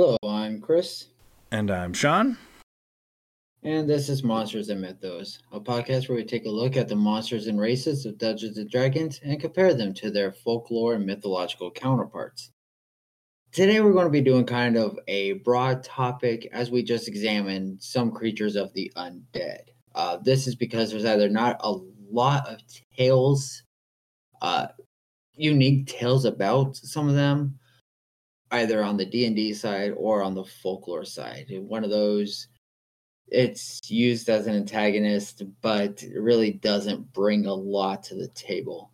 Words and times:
Hello, 0.00 0.16
I'm 0.22 0.60
Chris. 0.60 1.06
And 1.50 1.72
I'm 1.72 1.92
Sean. 1.92 2.38
And 3.64 3.90
this 3.90 4.08
is 4.08 4.22
Monsters 4.22 4.68
and 4.68 4.80
Mythos, 4.80 5.40
a 5.50 5.58
podcast 5.58 6.08
where 6.08 6.14
we 6.14 6.24
take 6.24 6.46
a 6.46 6.50
look 6.50 6.76
at 6.76 6.86
the 6.86 6.94
monsters 6.94 7.48
and 7.48 7.58
races 7.58 8.06
of 8.06 8.16
Dungeons 8.16 8.58
and 8.58 8.70
Dragons 8.70 9.18
and 9.24 9.40
compare 9.40 9.74
them 9.74 9.92
to 9.94 10.12
their 10.12 10.30
folklore 10.30 10.94
and 10.94 11.04
mythological 11.04 11.72
counterparts. 11.72 12.52
Today, 13.50 13.80
we're 13.80 13.92
going 13.92 14.04
to 14.06 14.10
be 14.12 14.20
doing 14.20 14.46
kind 14.46 14.76
of 14.76 14.96
a 15.08 15.32
broad 15.32 15.82
topic 15.82 16.48
as 16.52 16.70
we 16.70 16.84
just 16.84 17.08
examined 17.08 17.82
some 17.82 18.12
creatures 18.12 18.54
of 18.54 18.72
the 18.74 18.92
undead. 18.96 19.62
Uh, 19.96 20.18
this 20.18 20.46
is 20.46 20.54
because 20.54 20.92
there's 20.92 21.06
either 21.06 21.28
not 21.28 21.56
a 21.58 21.74
lot 22.08 22.46
of 22.46 22.60
tales, 22.96 23.64
uh, 24.42 24.68
unique 25.34 25.88
tales 25.88 26.24
about 26.24 26.76
some 26.76 27.08
of 27.08 27.16
them, 27.16 27.57
either 28.50 28.82
on 28.82 28.96
the 28.96 29.04
D&D 29.04 29.54
side 29.54 29.92
or 29.96 30.22
on 30.22 30.34
the 30.34 30.44
folklore 30.44 31.04
side. 31.04 31.46
One 31.50 31.84
of 31.84 31.90
those 31.90 32.48
it's 33.30 33.90
used 33.90 34.28
as 34.28 34.46
an 34.46 34.54
antagonist, 34.54 35.42
but 35.60 36.02
really 36.16 36.52
doesn't 36.52 37.12
bring 37.12 37.46
a 37.46 37.54
lot 37.54 38.02
to 38.04 38.14
the 38.14 38.28
table. 38.28 38.90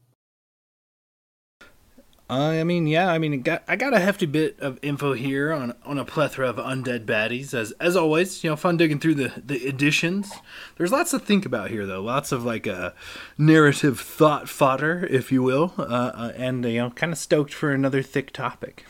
I 2.29 2.65
mean, 2.65 2.87
yeah, 2.87 3.13
I 3.13 3.19
mean, 3.19 3.43
got, 3.43 3.63
I 3.69 3.77
got 3.77 3.93
a 3.93 4.01
hefty 4.01 4.25
bit 4.25 4.59
of 4.59 4.79
info 4.81 5.13
here 5.13 5.53
on 5.53 5.75
on 5.85 5.99
a 5.99 6.07
plethora 6.07 6.49
of 6.49 6.57
undead 6.57 7.05
baddies. 7.05 7.53
As 7.53 7.73
as 7.73 7.97
always, 7.97 8.43
you 8.43 8.49
know, 8.49 8.57
fun 8.57 8.79
digging 8.79 8.99
through 8.99 9.17
the 9.17 9.33
the 9.37 9.69
editions. 9.69 10.33
There's 10.77 10.91
lots 10.91 11.11
to 11.11 11.19
think 11.19 11.45
about 11.45 11.71
here, 11.71 11.87
though. 11.87 12.01
Lots 12.01 12.33
of 12.33 12.43
like 12.43 12.67
a 12.67 12.77
uh, 12.77 12.91
narrative 13.37 14.01
thought 14.01 14.49
fodder, 14.49 15.07
if 15.11 15.31
you 15.31 15.43
will, 15.43 15.75
uh, 15.77 15.83
uh, 15.83 16.33
and 16.35 16.65
you 16.65 16.79
know, 16.79 16.91
kind 16.91 17.13
of 17.13 17.19
stoked 17.19 17.53
for 17.53 17.73
another 17.73 18.03
thick 18.03 18.33
topic. 18.33 18.87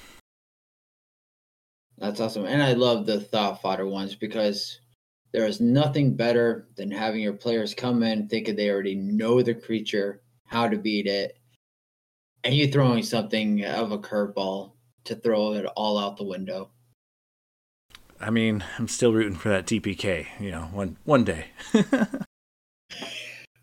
That's 1.99 2.21
awesome, 2.21 2.45
and 2.45 2.63
I 2.63 2.73
love 2.73 3.07
the 3.07 3.21
thought 3.21 3.63
fodder 3.63 3.87
ones 3.87 4.15
because 4.15 4.81
there 5.33 5.47
is 5.47 5.61
nothing 5.61 6.15
better 6.15 6.69
than 6.77 6.91
having 6.91 7.21
your 7.21 7.33
players 7.33 7.75
come 7.75 8.03
in 8.03 8.29
thinking 8.29 8.57
they 8.57 8.71
already 8.71 8.95
know 8.95 9.43
the 9.43 9.55
creature, 9.55 10.23
how 10.47 10.69
to 10.69 10.77
beat 10.77 11.07
it, 11.07 11.39
and 12.45 12.55
you 12.55 12.71
throwing 12.71 13.03
something 13.03 13.65
of 13.65 13.91
a 13.91 13.99
curveball 13.99 14.73
to 15.05 15.15
throw 15.17 15.55
it 15.55 15.67
all 15.77 15.99
out 15.99 16.17
the 16.17 16.25
window. 16.25 16.71
I 18.21 18.31
mean, 18.31 18.65
I'm 18.79 18.89
still 18.89 19.13
rooting 19.13 19.37
for 19.37 19.49
that 19.49 19.67
TPK, 19.67 20.27
you 20.41 20.51
know, 20.51 20.63
one 20.73 20.97
one 21.05 21.25
day. 21.25 21.47
all 21.75 22.07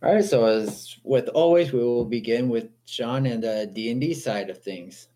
right, 0.02 0.24
so 0.24 0.46
as 0.46 0.98
with 1.04 1.30
always, 1.30 1.72
we 1.72 1.80
will 1.80 2.06
begin 2.06 2.50
with 2.50 2.70
Sean 2.86 3.26
and 3.26 3.44
the 3.44 3.72
D 3.74 3.92
and 3.92 4.02
D 4.02 4.14
side 4.14 4.50
of 4.50 4.62
things. 4.62 5.08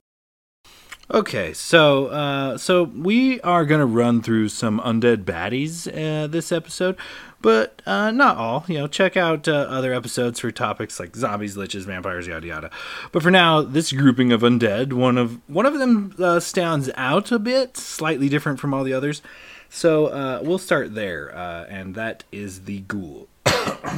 Okay, 1.12 1.54
so 1.54 2.08
uh, 2.08 2.58
so 2.58 2.84
we 2.84 3.40
are 3.42 3.64
gonna 3.64 3.86
run 3.86 4.24
through 4.24 4.50
some 4.50 4.80
undead 4.80 5.24
baddies 5.24 5.88
uh, 5.88 6.26
this 6.26 6.52
episode, 6.52 6.98
but 7.42 7.80
uh, 7.86 8.10
not 8.10 8.38
all. 8.38 8.66
You 8.68 8.80
know, 8.80 8.88
check 8.88 9.16
out 9.16 9.48
uh, 9.48 9.52
other 9.52 9.94
episodes 9.94 10.40
for 10.40 10.50
topics 10.50 11.00
like 11.00 11.16
zombies, 11.16 11.56
liches, 11.56 11.84
vampires, 11.86 12.26
yada 12.26 12.48
yada. 12.48 12.72
But 13.12 13.22
for 13.22 13.30
now, 13.30 13.62
this 13.62 13.92
grouping 13.92 14.32
of 14.32 14.42
undead, 14.42 14.94
one 14.94 15.20
of 15.20 15.40
one 15.48 15.68
of 15.68 15.78
them 15.78 16.16
uh, 16.18 16.40
stands 16.40 16.90
out 16.96 17.32
a 17.32 17.38
bit, 17.38 17.78
slightly 17.78 18.28
different 18.28 18.60
from 18.60 18.74
all 18.74 18.84
the 18.84 18.94
others. 18.94 19.22
So 19.70 20.08
uh, 20.08 20.40
we'll 20.42 20.58
start 20.58 20.96
there, 20.96 21.28
and 21.70 21.94
that 21.94 22.24
is 22.32 22.62
the 22.62 22.80
ghoul. 22.80 23.28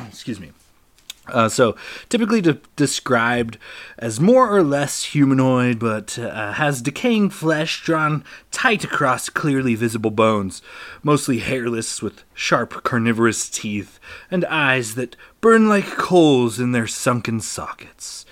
Excuse 0.09 0.41
me. 0.41 0.51
Uh, 1.29 1.49
so, 1.49 1.75
typically 2.09 2.41
de- 2.41 2.59
described 2.75 3.57
as 3.97 4.19
more 4.19 4.49
or 4.49 4.63
less 4.63 5.03
humanoid, 5.03 5.79
but 5.79 6.17
uh, 6.19 6.53
has 6.53 6.81
decaying 6.81 7.29
flesh 7.29 7.83
drawn 7.83 8.23
tight 8.51 8.83
across 8.83 9.29
clearly 9.29 9.75
visible 9.75 10.11
bones, 10.11 10.61
mostly 11.03 11.39
hairless 11.39 12.01
with 12.01 12.23
sharp 12.33 12.83
carnivorous 12.83 13.49
teeth 13.49 13.99
and 14.29 14.45
eyes 14.45 14.95
that 14.95 15.15
burn 15.41 15.67
like 15.67 15.85
coals 15.85 16.59
in 16.59 16.71
their 16.71 16.87
sunken 16.87 17.39
sockets. 17.39 18.25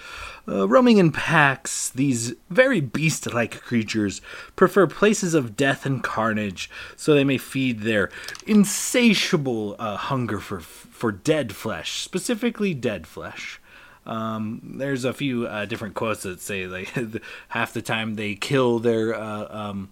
Uh, 0.47 0.67
roaming 0.67 0.97
in 0.97 1.11
packs, 1.11 1.89
these 1.89 2.33
very 2.49 2.79
beast 2.79 3.33
like 3.33 3.61
creatures 3.61 4.21
prefer 4.55 4.85
places 4.85 5.33
of 5.33 5.57
death 5.57 5.85
and 5.85 6.03
carnage 6.03 6.69
so 6.95 7.13
they 7.13 7.23
may 7.23 7.37
feed 7.37 7.79
their 7.79 8.11
insatiable 8.45 9.75
uh, 9.79 9.97
hunger 9.97 10.39
for, 10.39 10.59
for 10.59 11.11
dead 11.11 11.53
flesh, 11.53 12.01
specifically 12.01 12.73
dead 12.75 13.07
flesh. 13.07 13.59
Um, 14.05 14.75
there's 14.77 15.03
a 15.03 15.13
few 15.13 15.47
uh, 15.47 15.65
different 15.65 15.95
quotes 15.95 16.23
that 16.23 16.39
say 16.39 16.67
like 16.67 16.93
half 17.49 17.73
the 17.73 17.81
time 17.81 18.13
they 18.13 18.35
kill 18.35 18.77
their 18.77 19.15
uh, 19.15 19.47
um, 19.49 19.89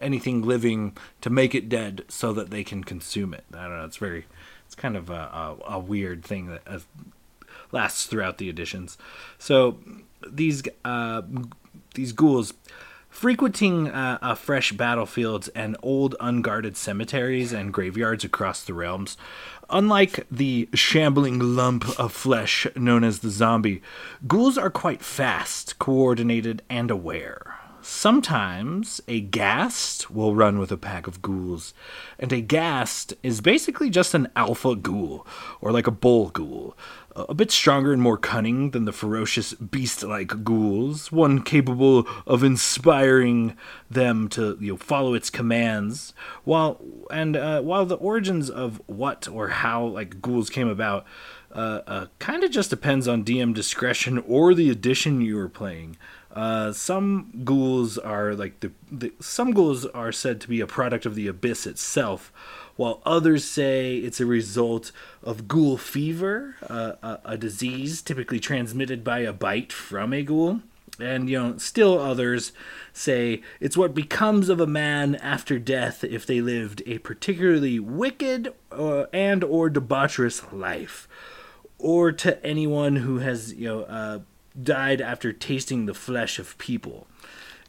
anything 0.00 0.42
living 0.42 0.96
to 1.20 1.30
make 1.30 1.54
it 1.54 1.68
dead 1.68 2.04
so 2.08 2.32
that 2.32 2.50
they 2.50 2.64
can 2.64 2.82
consume 2.82 3.32
it. 3.32 3.44
I 3.54 3.68
don't 3.68 3.78
know. 3.78 3.84
It's 3.84 3.98
very, 3.98 4.26
it's 4.66 4.74
kind 4.74 4.96
of 4.96 5.10
a, 5.10 5.14
a, 5.14 5.56
a 5.74 5.78
weird 5.78 6.24
thing 6.24 6.48
that 6.48 6.62
uh, 6.66 6.80
lasts 7.72 8.06
throughout 8.06 8.38
the 8.38 8.48
editions. 8.48 8.96
So 9.38 9.78
these 10.26 10.62
uh, 10.84 11.22
these 11.94 12.12
ghouls 12.12 12.54
frequenting 13.08 13.88
uh, 13.88 14.34
fresh 14.34 14.72
battlefields 14.72 15.48
and 15.48 15.76
old 15.82 16.16
unguarded 16.18 16.76
cemeteries 16.76 17.52
and 17.52 17.72
graveyards 17.72 18.24
across 18.24 18.64
the 18.64 18.74
realms. 18.74 19.16
Unlike 19.68 20.26
the 20.30 20.68
shambling 20.74 21.38
lump 21.38 21.98
of 21.98 22.12
flesh 22.12 22.66
known 22.74 23.04
as 23.04 23.20
the 23.20 23.30
zombie, 23.30 23.82
ghouls 24.26 24.58
are 24.58 24.70
quite 24.70 25.02
fast, 25.02 25.78
coordinated, 25.78 26.62
and 26.68 26.90
aware. 26.90 27.58
Sometimes 27.84 29.00
a 29.08 29.20
ghast 29.20 30.08
will 30.08 30.36
run 30.36 30.58
with 30.60 30.70
a 30.70 30.76
pack 30.76 31.08
of 31.08 31.20
ghouls, 31.20 31.74
and 32.16 32.32
a 32.32 32.40
ghast 32.40 33.14
is 33.24 33.40
basically 33.40 33.90
just 33.90 34.14
an 34.14 34.28
alpha 34.36 34.76
ghoul, 34.76 35.26
or 35.60 35.72
like 35.72 35.88
a 35.88 35.90
bull 35.90 36.30
ghoul, 36.30 36.76
a 37.14 37.34
bit 37.34 37.50
stronger 37.50 37.92
and 37.92 38.00
more 38.00 38.16
cunning 38.16 38.70
than 38.70 38.84
the 38.84 38.92
ferocious 38.92 39.54
beast 39.54 40.02
like 40.02 40.44
ghouls, 40.44 41.12
one 41.12 41.42
capable 41.42 42.06
of 42.26 42.42
inspiring 42.42 43.56
them 43.90 44.28
to 44.28 44.56
you 44.60 44.72
know, 44.72 44.76
follow 44.76 45.14
its 45.14 45.30
commands. 45.30 46.14
While 46.44 46.80
and 47.10 47.36
uh, 47.36 47.60
while 47.62 47.84
the 47.84 47.96
origins 47.96 48.48
of 48.48 48.80
what 48.86 49.28
or 49.28 49.48
how 49.48 49.84
like 49.84 50.22
ghouls 50.22 50.50
came 50.50 50.68
about 50.68 51.06
uh, 51.54 51.82
uh, 51.86 52.06
kind 52.18 52.44
of 52.44 52.50
just 52.50 52.70
depends 52.70 53.06
on 53.06 53.24
DM 53.24 53.52
discretion 53.54 54.18
or 54.26 54.54
the 54.54 54.70
edition 54.70 55.20
you 55.20 55.38
are 55.38 55.48
playing. 55.48 55.96
Uh, 56.32 56.72
some 56.72 57.30
ghouls 57.44 57.98
are 57.98 58.34
like 58.34 58.60
the, 58.60 58.72
the 58.90 59.12
some 59.20 59.52
ghouls 59.52 59.84
are 59.86 60.12
said 60.12 60.40
to 60.40 60.48
be 60.48 60.60
a 60.60 60.66
product 60.66 61.04
of 61.04 61.14
the 61.14 61.26
abyss 61.26 61.66
itself, 61.66 62.32
while 62.76 63.02
others 63.04 63.44
say 63.44 63.96
it's 63.96 64.20
a 64.20 64.26
result 64.26 64.92
of 65.22 65.48
ghoul 65.48 65.76
fever, 65.76 66.56
uh, 66.68 66.92
a, 67.02 67.18
a, 67.24 67.36
disease 67.36 68.02
typically 68.02 68.40
transmitted 68.40 69.04
by 69.04 69.20
a 69.20 69.32
bite 69.32 69.72
from 69.72 70.12
a 70.12 70.22
ghoul. 70.22 70.60
And 71.00 71.28
you 71.28 71.40
know, 71.40 71.56
still 71.58 71.98
others 71.98 72.52
say 72.92 73.42
it's 73.60 73.76
what 73.76 73.94
becomes 73.94 74.48
of 74.48 74.60
a 74.60 74.66
man 74.66 75.14
after 75.16 75.58
death 75.58 76.04
if 76.04 76.26
they 76.26 76.40
lived 76.40 76.82
a 76.86 76.98
particularly 76.98 77.78
wicked 77.78 78.52
uh, 78.70 79.04
and 79.12 79.42
or 79.42 79.70
debaucherous 79.70 80.52
life, 80.52 81.08
or 81.78 82.12
to 82.12 82.44
anyone 82.44 82.96
who 82.96 83.18
has 83.18 83.54
you 83.54 83.68
know 83.68 83.82
uh, 83.82 84.20
died 84.60 85.00
after 85.00 85.32
tasting 85.32 85.86
the 85.86 85.94
flesh 85.94 86.38
of 86.38 86.58
people. 86.58 87.06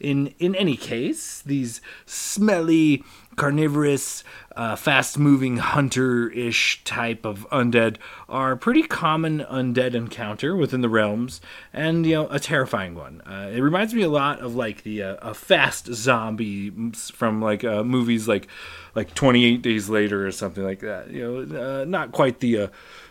In 0.00 0.34
in 0.38 0.54
any 0.54 0.76
case, 0.76 1.40
these 1.42 1.80
smelly, 2.04 3.04
carnivorous, 3.36 4.24
uh, 4.56 4.76
fast-moving 4.76 5.58
hunter-ish 5.58 6.82
type 6.84 7.24
of 7.24 7.46
undead 7.50 7.96
are 8.28 8.56
pretty 8.56 8.82
common 8.82 9.40
undead 9.40 9.94
encounter 9.94 10.56
within 10.56 10.80
the 10.80 10.88
realms, 10.88 11.40
and 11.72 12.06
you 12.06 12.14
know 12.14 12.28
a 12.28 12.38
terrifying 12.38 12.94
one. 12.94 13.20
Uh, 13.22 13.50
it 13.52 13.60
reminds 13.60 13.94
me 13.94 14.02
a 14.02 14.08
lot 14.08 14.40
of 14.40 14.54
like 14.54 14.82
the 14.82 15.02
uh, 15.02 15.16
a 15.22 15.34
fast 15.34 15.86
zombie 15.92 16.70
from 17.12 17.42
like 17.42 17.64
uh, 17.64 17.82
movies 17.82 18.28
like 18.28 18.46
like 18.94 19.14
28 19.14 19.62
Days 19.62 19.88
Later 19.88 20.26
or 20.26 20.32
something 20.32 20.64
like 20.64 20.80
that. 20.80 21.10
You 21.10 21.46
know, 21.46 21.80
uh, 21.80 21.84
not 21.84 22.12
quite 22.12 22.40
the 22.40 22.58
uh, 22.58 22.68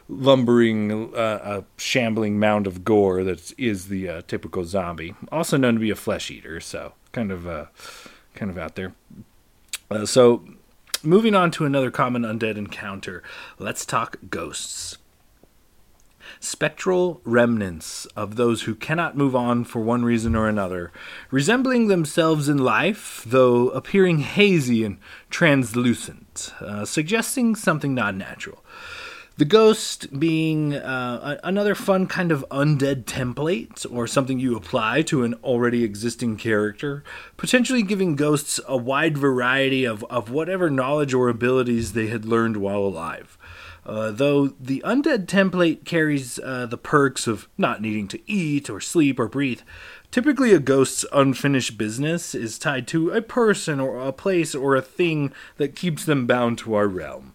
lumbering, 0.08 1.14
shambling 1.78 2.40
mound 2.40 2.68
of 2.68 2.84
gore 2.84 3.24
that 3.24 3.54
is 3.58 3.88
the 3.88 4.24
typical 4.28 4.64
zombie. 4.64 5.14
Also 5.32 5.58
known 5.58 5.74
to 5.74 5.80
be 5.80 5.90
a 5.90 5.96
flesh 5.96 6.32
eater, 6.32 6.60
so 6.60 6.94
kind 7.12 7.32
of, 7.32 7.70
kind 8.36 8.52
of 8.52 8.58
out 8.58 8.76
there. 8.76 8.94
Uh, 9.90 10.06
so, 10.06 10.44
moving 11.04 11.36
on 11.36 11.52
to 11.52 11.66
another 11.66 11.92
common 11.92 12.24
undead 12.24 12.58
encounter, 12.58 13.22
let's 13.60 13.86
talk 13.86 14.18
ghosts. 14.30 14.98
Spectral 16.40 17.22
remnants 17.24 18.06
of 18.16 18.36
those 18.36 18.64
who 18.64 18.76
cannot 18.76 19.16
move 19.16 19.36
on 19.36 19.64
for 19.64 19.80
one 19.82 20.04
reason 20.04 20.36
or 20.36 20.48
another, 20.48 20.92
resembling 21.32 21.88
themselves 21.88 22.50
in 22.50 22.58
life, 22.58 23.24
though 23.26 23.70
appearing 23.70 24.20
hazy 24.20 24.84
and 24.84 24.98
translucent, 25.30 26.54
uh, 26.60 26.86
suggesting 26.86 27.56
something 27.56 27.94
not 27.94 28.16
natural. 28.16 28.63
The 29.36 29.46
ghost 29.46 30.20
being 30.20 30.76
uh, 30.76 31.40
another 31.44 31.74
fun 31.74 32.06
kind 32.06 32.32
of 32.32 32.46
undead 32.52 33.06
template 33.06 33.84
or 33.92 34.06
something 34.06 34.38
you 34.38 34.56
apply 34.56 35.02
to 35.04 35.24
an 35.24 35.34
already 35.44 35.84
existing 35.84 36.38
character, 36.38 37.04
potentially 37.36 37.82
giving 37.82 38.16
ghosts 38.16 38.60
a 38.68 38.78
wide 38.78 39.18
variety 39.18 39.86
of, 39.86 40.04
of 40.04 40.30
whatever 40.30 40.70
knowledge 40.70 41.16
or 41.16 41.30
abilities 41.30 41.94
they 41.94 42.08
had 42.08 42.26
learned 42.26 42.58
while 42.58 42.82
alive. 42.82 43.40
Uh, 43.84 44.12
though 44.12 44.50
the 44.60 44.84
undead 44.86 45.26
template 45.26 45.84
carries 45.84 46.38
uh, 46.38 46.68
the 46.68 46.78
perks 46.78 47.26
of 47.26 47.50
not 47.58 47.82
needing 47.82 48.08
to 48.08 48.32
eat 48.32 48.70
or 48.70 48.80
sleep 48.80 49.20
or 49.20 49.28
breathe, 49.28 49.62
typically 50.12 50.54
a 50.54 50.60
ghost's 50.60 51.06
unfinished 51.12 51.76
business 51.76 52.36
is 52.36 52.60
tied 52.60 52.88
to 52.88 53.10
a 53.10 53.20
person 53.20 53.80
or 53.80 54.00
a 54.00 54.14
place 54.14 54.54
or 54.54 54.76
a 54.76 54.82
thing 54.82 55.34
that 55.58 55.76
keeps 55.76 56.06
them 56.06 56.28
bound 56.28 56.60
to 56.60 56.76
our 56.76 56.88
realm. 56.88 57.33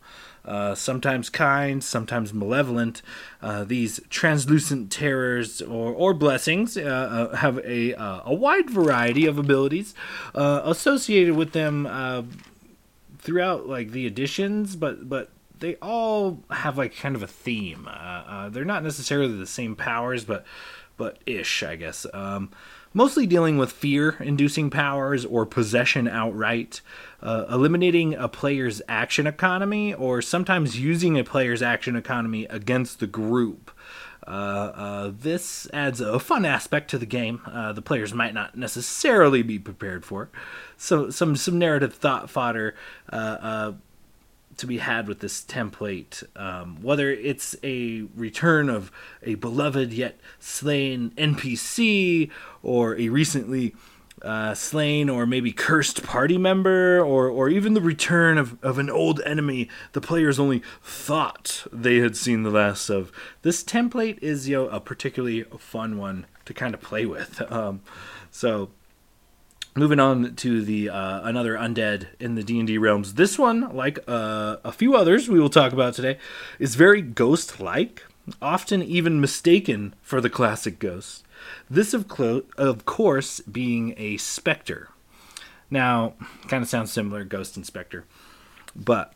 Uh, 0.48 0.74
sometimes 0.74 1.28
kind, 1.28 1.84
sometimes 1.84 2.32
malevolent. 2.32 3.02
Uh, 3.42 3.64
these 3.64 4.00
translucent 4.08 4.90
terrors 4.90 5.60
or, 5.60 5.92
or 5.92 6.14
blessings 6.14 6.76
uh, 6.76 6.80
uh 6.80 7.36
have 7.36 7.58
a, 7.58 7.94
uh, 7.94 8.22
a 8.24 8.34
wide 8.34 8.70
variety 8.70 9.26
of 9.26 9.38
abilities 9.38 9.94
associated 10.34 11.36
with 11.36 11.52
them 11.52 11.86
throughout 13.18 13.68
like 13.68 13.90
the 13.90 14.06
editions, 14.06 14.74
but 14.74 15.06
but 15.08 15.30
they 15.58 15.74
all 15.82 16.42
have 16.50 16.78
like 16.78 16.96
kind 16.96 17.14
of 17.14 17.22
a 17.22 17.26
theme. 17.26 17.86
they're 18.50 18.64
not 18.64 18.82
necessarily 18.82 19.36
the 19.36 19.46
same 19.46 19.76
powers, 19.76 20.24
but 20.24 20.46
but 20.96 21.18
ish, 21.26 21.62
I 21.62 21.76
guess. 21.76 22.06
Um, 22.14 22.50
mostly 22.92 23.26
dealing 23.26 23.58
with 23.58 23.72
fear 23.72 24.16
inducing 24.20 24.70
powers 24.70 25.24
or 25.24 25.46
possession 25.46 26.08
outright, 26.08 26.80
uh, 27.22 27.46
eliminating 27.50 28.14
a 28.14 28.28
player's 28.28 28.80
action 28.88 29.26
economy, 29.26 29.94
or 29.94 30.22
sometimes 30.22 30.80
using 30.80 31.18
a 31.18 31.24
player's 31.24 31.62
action 31.62 31.96
economy 31.96 32.44
against 32.46 33.00
the 33.00 33.06
group. 33.06 33.70
Uh, 34.26 34.30
uh, 34.30 35.12
this 35.18 35.66
adds 35.72 36.02
a 36.02 36.20
fun 36.20 36.44
aspect 36.44 36.90
to 36.90 36.98
the 36.98 37.06
game. 37.06 37.40
Uh, 37.46 37.72
the 37.72 37.80
players 37.80 38.12
might 38.12 38.34
not 38.34 38.56
necessarily 38.56 39.42
be 39.42 39.58
prepared 39.58 40.04
for. 40.04 40.28
So 40.76 41.08
some 41.08 41.34
some 41.34 41.58
narrative 41.58 41.94
thought 41.94 42.28
fodder 42.28 42.74
uh, 43.10 43.16
uh, 43.16 43.72
to 44.58 44.66
be 44.66 44.78
had 44.78 45.08
with 45.08 45.20
this 45.20 45.42
template. 45.42 46.24
Um, 46.36 46.82
whether 46.82 47.10
it's 47.10 47.56
a 47.62 48.02
return 48.14 48.68
of 48.68 48.92
a 49.22 49.36
beloved 49.36 49.92
yet 49.92 50.18
slain 50.38 51.12
NPC, 51.16 52.30
or 52.62 52.96
a 52.98 53.08
recently 53.08 53.74
uh, 54.22 54.54
slain 54.54 55.08
or 55.08 55.26
maybe 55.26 55.52
cursed 55.52 56.02
party 56.02 56.38
member, 56.38 57.00
or, 57.00 57.28
or 57.28 57.48
even 57.48 57.74
the 57.74 57.80
return 57.80 58.38
of, 58.38 58.62
of 58.64 58.78
an 58.78 58.90
old 58.90 59.20
enemy 59.22 59.68
the 59.92 60.00
players 60.00 60.38
only 60.38 60.62
thought 60.82 61.66
they 61.72 61.98
had 61.98 62.16
seen 62.16 62.42
the 62.42 62.50
last 62.50 62.90
of. 62.90 63.12
This 63.42 63.62
template 63.62 64.18
is 64.20 64.48
you 64.48 64.56
know, 64.56 64.68
a 64.68 64.80
particularly 64.80 65.44
fun 65.58 65.98
one 65.98 66.26
to 66.44 66.54
kind 66.54 66.74
of 66.74 66.80
play 66.80 67.06
with. 67.06 67.42
Um, 67.58 67.80
so 68.30 68.70
moving 69.78 70.00
on 70.00 70.34
to 70.36 70.62
the 70.62 70.90
uh, 70.90 71.20
another 71.22 71.54
undead 71.54 72.08
in 72.18 72.34
the 72.34 72.42
d&d 72.42 72.78
realms. 72.78 73.14
This 73.14 73.38
one 73.38 73.74
like 73.74 73.98
uh, 74.08 74.56
a 74.64 74.72
few 74.72 74.96
others 74.96 75.28
we 75.28 75.40
will 75.40 75.50
talk 75.50 75.72
about 75.72 75.94
today 75.94 76.18
is 76.58 76.74
very 76.74 77.02
ghost-like 77.02 78.04
often 78.42 78.82
even 78.82 79.20
mistaken 79.20 79.94
for 80.02 80.20
the 80.20 80.30
classic 80.30 80.78
ghost. 80.78 81.24
This 81.70 81.94
of, 81.94 82.08
clo- 82.08 82.44
of 82.56 82.84
course 82.84 83.40
being 83.40 83.94
a 83.96 84.16
specter. 84.16 84.88
Now 85.70 86.14
kind 86.48 86.62
of 86.62 86.68
sounds 86.68 86.92
similar 86.92 87.24
ghost 87.24 87.56
and 87.56 87.64
specter. 87.64 88.04
But 88.74 89.12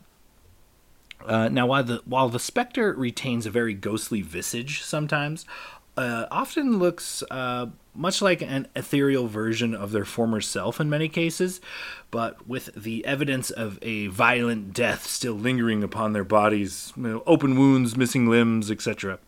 uh, 1.25 1.49
now 1.49 1.67
while 1.67 1.83
the 1.83 2.01
while 2.05 2.29
the 2.29 2.39
specter 2.39 2.93
retains 2.93 3.45
a 3.45 3.51
very 3.51 3.73
ghostly 3.73 4.21
visage 4.21 4.83
sometimes 4.83 5.45
uh, 5.97 6.25
often 6.31 6.79
looks 6.79 7.23
uh, 7.29 7.67
much 7.93 8.21
like 8.21 8.41
an 8.41 8.67
ethereal 8.75 9.27
version 9.27 9.75
of 9.75 9.91
their 9.91 10.05
former 10.05 10.41
self 10.41 10.79
in 10.79 10.89
many 10.89 11.07
cases, 11.07 11.61
but 12.11 12.47
with 12.47 12.73
the 12.75 13.05
evidence 13.05 13.51
of 13.51 13.77
a 13.81 14.07
violent 14.07 14.73
death 14.73 15.05
still 15.05 15.35
lingering 15.35 15.83
upon 15.83 16.13
their 16.13 16.23
bodies, 16.23 16.93
you 16.95 17.03
know, 17.03 17.23
open 17.27 17.57
wounds, 17.57 17.95
missing 17.95 18.27
limbs, 18.27 18.71
etc. 18.71 19.19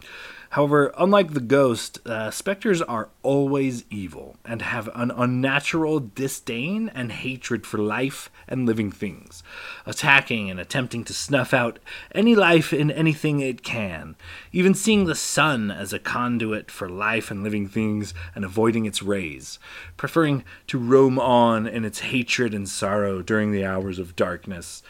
However, 0.55 0.93
unlike 0.97 1.33
the 1.33 1.41
ghost, 1.41 1.99
uh, 2.07 2.31
specters 2.31 2.81
are 2.81 3.09
always 3.23 3.83
evil 3.89 4.37
and 4.45 4.61
have 4.61 4.89
an 4.95 5.11
unnatural 5.11 5.99
disdain 5.99 6.87
and 6.95 7.11
hatred 7.11 7.67
for 7.67 7.77
life 7.77 8.31
and 8.47 8.65
living 8.65 8.89
things, 8.89 9.43
attacking 9.85 10.49
and 10.49 10.57
attempting 10.57 11.03
to 11.03 11.13
snuff 11.13 11.53
out 11.53 11.79
any 12.13 12.35
life 12.35 12.71
in 12.71 12.89
anything 12.89 13.41
it 13.41 13.63
can, 13.63 14.15
even 14.53 14.73
seeing 14.73 15.03
the 15.03 15.13
sun 15.13 15.71
as 15.71 15.91
a 15.91 15.99
conduit 15.99 16.71
for 16.71 16.87
life 16.87 17.29
and 17.29 17.43
living 17.43 17.67
things 17.67 18.13
and 18.33 18.45
avoiding 18.45 18.85
its 18.85 19.03
rays, 19.03 19.59
preferring 19.97 20.45
to 20.67 20.79
roam 20.79 21.19
on 21.19 21.67
in 21.67 21.83
its 21.83 21.99
hatred 21.99 22.53
and 22.53 22.69
sorrow 22.69 23.21
during 23.21 23.51
the 23.51 23.65
hours 23.65 23.99
of 23.99 24.15
darkness. 24.15 24.83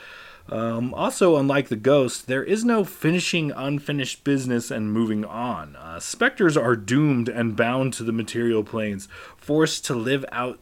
Um, 0.47 0.93
also, 0.93 1.37
unlike 1.37 1.69
the 1.69 1.75
ghost, 1.75 2.27
there 2.27 2.43
is 2.43 2.63
no 2.63 2.83
finishing 2.83 3.51
unfinished 3.51 4.23
business 4.23 4.69
and 4.69 4.93
moving 4.93 5.25
on. 5.25 5.75
Uh, 5.75 5.99
specters 5.99 6.55
are 6.55 6.75
doomed 6.75 7.27
and 7.27 7.55
bound 7.55 7.93
to 7.93 8.03
the 8.03 8.11
material 8.11 8.63
planes, 8.63 9.07
forced 9.37 9.85
to 9.85 9.95
live 9.95 10.23
out 10.31 10.59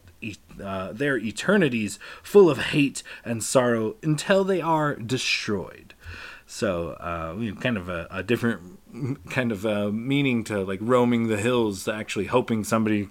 uh, 0.62 0.92
their 0.92 1.18
eternities 1.18 1.98
full 2.22 2.48
of 2.48 2.58
hate 2.58 3.02
and 3.24 3.42
sorrow 3.42 3.96
until 4.02 4.42
they 4.42 4.60
are 4.60 4.94
destroyed. 4.94 5.92
So, 6.46 6.90
uh, 6.92 7.34
kind 7.56 7.76
of 7.76 7.88
a, 7.88 8.06
a, 8.10 8.22
different 8.22 8.78
kind 9.28 9.50
of 9.50 9.66
uh, 9.66 9.90
meaning 9.90 10.44
to 10.44 10.62
like 10.62 10.78
roaming 10.80 11.28
the 11.28 11.36
hills, 11.36 11.88
actually 11.88 12.26
hoping 12.26 12.64
somebody 12.64 13.08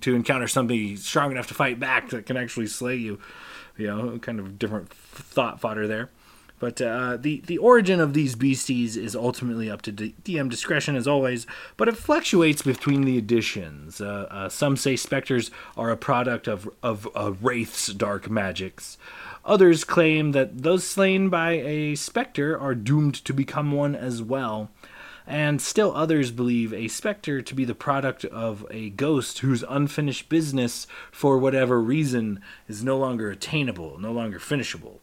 to 0.00 0.14
encounter 0.14 0.48
somebody 0.48 0.96
strong 0.96 1.30
enough 1.30 1.46
to 1.48 1.54
fight 1.54 1.78
back 1.78 2.08
that 2.10 2.26
can 2.26 2.36
actually 2.36 2.66
slay 2.66 2.96
you 2.96 3.18
you 3.76 3.86
know, 3.86 4.18
kind 4.18 4.40
of 4.40 4.58
different 4.58 4.90
thought 4.90 5.60
fodder 5.60 5.86
there. 5.86 6.10
But 6.58 6.80
uh, 6.80 7.18
the 7.18 7.42
the 7.46 7.58
origin 7.58 8.00
of 8.00 8.14
these 8.14 8.34
beasties 8.34 8.96
is 8.96 9.14
ultimately 9.14 9.70
up 9.70 9.82
to 9.82 9.92
DM 9.92 10.48
discretion, 10.48 10.96
as 10.96 11.06
always. 11.06 11.46
But 11.76 11.88
it 11.88 11.98
fluctuates 11.98 12.62
between 12.62 13.02
the 13.02 13.18
editions. 13.18 14.00
Uh, 14.00 14.26
uh, 14.30 14.48
some 14.48 14.76
say 14.76 14.96
specters 14.96 15.50
are 15.76 15.90
a 15.90 15.98
product 15.98 16.48
of 16.48 16.68
of 16.82 17.44
wraith's 17.44 17.88
dark 17.88 18.30
magics. 18.30 18.96
Others 19.44 19.84
claim 19.84 20.32
that 20.32 20.62
those 20.62 20.82
slain 20.82 21.28
by 21.28 21.52
a 21.52 21.94
specter 21.94 22.58
are 22.58 22.74
doomed 22.74 23.14
to 23.26 23.32
become 23.32 23.70
one 23.70 23.94
as 23.94 24.22
well 24.22 24.70
and 25.26 25.60
still 25.60 25.94
others 25.94 26.30
believe 26.30 26.72
a 26.72 26.88
specter 26.88 27.42
to 27.42 27.54
be 27.54 27.64
the 27.64 27.74
product 27.74 28.24
of 28.26 28.66
a 28.70 28.90
ghost 28.90 29.40
whose 29.40 29.64
unfinished 29.68 30.28
business, 30.28 30.86
for 31.10 31.38
whatever 31.38 31.80
reason, 31.80 32.40
is 32.68 32.84
no 32.84 32.96
longer 32.96 33.30
attainable, 33.30 33.98
no 33.98 34.12
longer 34.12 34.38
finishable. 34.38 35.00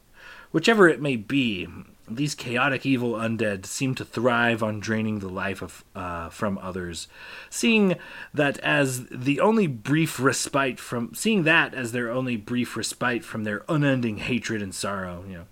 Whichever 0.51 0.87
it 0.87 1.01
may 1.01 1.15
be, 1.15 1.67
these 2.07 2.35
chaotic 2.35 2.85
evil 2.85 3.13
undead 3.13 3.65
seem 3.65 3.95
to 3.95 4.05
thrive 4.05 4.61
on 4.61 4.79
draining 4.79 5.19
the 5.19 5.29
life 5.29 5.61
of 5.61 5.83
uh, 5.95 6.29
from 6.29 6.57
others, 6.59 7.07
seeing 7.49 7.95
that 8.33 8.59
as 8.59 9.07
the 9.07 9.39
only 9.39 9.67
brief 9.67 10.19
respite 10.19 10.79
from 10.79 11.13
seeing 11.13 11.43
that 11.43 11.73
as 11.73 11.91
their 11.91 12.11
only 12.11 12.35
brief 12.35 12.75
respite 12.75 13.23
from 13.23 13.43
their 13.45 13.63
unending 13.69 14.17
hatred 14.17 14.61
and 14.61 14.75
sorrow. 14.75 15.23
You 15.27 15.33
know, 15.33 15.45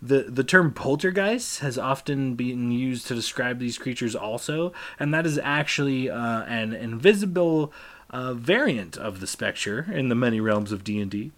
the 0.00 0.24
the 0.28 0.44
term 0.44 0.72
poltergeist 0.72 1.60
has 1.60 1.76
often 1.76 2.34
been 2.34 2.70
used 2.70 3.06
to 3.08 3.14
describe 3.14 3.58
these 3.58 3.78
creatures 3.78 4.14
also, 4.14 4.72
and 4.98 5.12
that 5.12 5.26
is 5.26 5.38
actually 5.38 6.08
uh, 6.08 6.42
an 6.44 6.72
invisible 6.72 7.72
uh, 8.10 8.34
variant 8.34 8.96
of 8.96 9.20
the 9.20 9.26
spectre 9.26 9.86
in 9.92 10.08
the 10.08 10.14
many 10.14 10.40
realms 10.40 10.72
of 10.72 10.84
D 10.84 11.32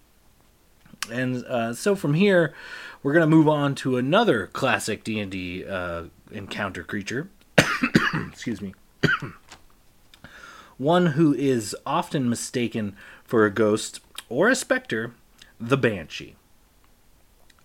and 1.09 1.43
uh, 1.45 1.73
so 1.73 1.95
from 1.95 2.13
here, 2.13 2.53
we're 3.01 3.13
gonna 3.13 3.27
move 3.27 3.47
on 3.47 3.73
to 3.75 3.97
another 3.97 4.47
classic 4.47 5.03
D 5.03 5.19
and 5.19 5.31
D 5.31 5.65
uh, 5.65 6.03
encounter 6.31 6.83
creature. 6.83 7.29
Excuse 8.29 8.61
me. 8.61 8.73
One 10.77 11.07
who 11.07 11.33
is 11.33 11.75
often 11.85 12.29
mistaken 12.29 12.95
for 13.23 13.45
a 13.45 13.51
ghost 13.51 13.99
or 14.29 14.49
a 14.49 14.55
specter, 14.55 15.13
the 15.59 15.77
banshee 15.77 16.35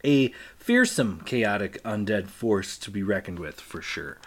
a 0.07 0.33
fearsome, 0.57 1.21
chaotic, 1.27 1.83
undead 1.83 2.29
force 2.29 2.79
to 2.79 2.91
be 2.91 3.03
reckoned 3.03 3.39
with 3.39 3.61
for 3.61 3.83
sure. 3.83 4.19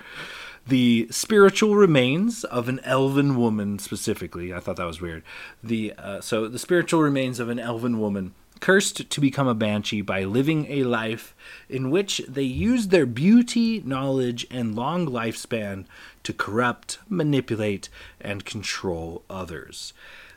The 0.67 1.07
spiritual 1.09 1.75
remains 1.75 2.43
of 2.43 2.69
an 2.69 2.79
elven 2.83 3.37
woman, 3.37 3.79
specifically, 3.79 4.53
I 4.53 4.59
thought 4.59 4.75
that 4.75 4.85
was 4.85 5.01
weird. 5.01 5.23
The 5.63 5.93
uh, 5.97 6.21
so 6.21 6.47
the 6.47 6.59
spiritual 6.59 7.01
remains 7.01 7.39
of 7.39 7.49
an 7.49 7.57
elven 7.57 7.99
woman 7.99 8.35
cursed 8.59 9.09
to 9.09 9.21
become 9.21 9.47
a 9.47 9.55
banshee 9.55 10.01
by 10.01 10.23
living 10.23 10.67
a 10.69 10.83
life 10.83 11.33
in 11.69 11.89
which 11.89 12.21
they 12.27 12.43
use 12.43 12.87
their 12.87 13.05
beauty, 13.05 13.81
knowledge, 13.85 14.45
and 14.51 14.75
long 14.75 15.07
lifespan 15.07 15.85
to 16.23 16.33
corrupt, 16.33 16.99
manipulate, 17.07 17.89
and 18.19 18.45
control 18.45 19.23
others. 19.29 19.93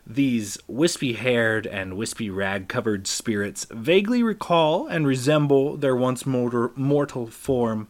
These 0.06 0.58
wispy 0.66 1.12
haired 1.12 1.66
and 1.66 1.96
wispy 1.96 2.28
rag 2.28 2.68
covered 2.68 3.06
spirits 3.06 3.66
vaguely 3.70 4.22
recall 4.22 4.88
and 4.88 5.06
resemble 5.06 5.76
their 5.76 5.94
once 5.94 6.26
mortal 6.26 7.28
form, 7.28 7.88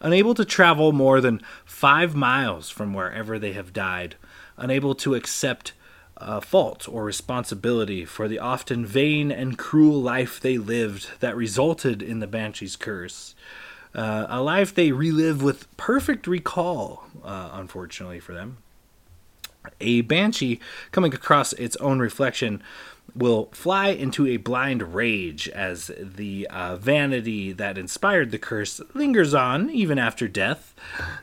unable 0.00 0.34
to 0.34 0.44
travel 0.44 0.92
more 0.92 1.20
than 1.20 1.42
five 1.64 2.14
miles 2.14 2.70
from 2.70 2.94
wherever 2.94 3.38
they 3.38 3.52
have 3.52 3.74
died, 3.74 4.16
unable 4.56 4.94
to 4.94 5.14
accept 5.14 5.74
uh, 6.16 6.40
fault 6.40 6.88
or 6.88 7.04
responsibility 7.04 8.04
for 8.04 8.26
the 8.26 8.38
often 8.38 8.86
vain 8.86 9.30
and 9.30 9.58
cruel 9.58 10.00
life 10.00 10.40
they 10.40 10.56
lived 10.56 11.10
that 11.20 11.36
resulted 11.36 12.02
in 12.02 12.20
the 12.20 12.26
Banshee's 12.26 12.76
curse. 12.76 13.34
Uh, 13.94 14.26
a 14.28 14.42
life 14.42 14.74
they 14.74 14.92
relive 14.92 15.42
with 15.42 15.74
perfect 15.76 16.26
recall, 16.26 17.04
uh, 17.22 17.50
unfortunately 17.52 18.18
for 18.18 18.32
them. 18.32 18.56
A 19.80 20.02
banshee 20.02 20.60
coming 20.92 21.14
across 21.14 21.52
its 21.54 21.76
own 21.76 21.98
reflection 21.98 22.62
will 23.14 23.48
fly 23.52 23.88
into 23.88 24.26
a 24.26 24.38
blind 24.38 24.94
rage 24.94 25.48
as 25.50 25.90
the 26.00 26.46
uh, 26.50 26.74
vanity 26.76 27.52
that 27.52 27.78
inspired 27.78 28.30
the 28.30 28.38
curse 28.38 28.80
lingers 28.92 29.32
on 29.32 29.70
even 29.70 29.98
after 29.98 30.26
death. 30.26 30.74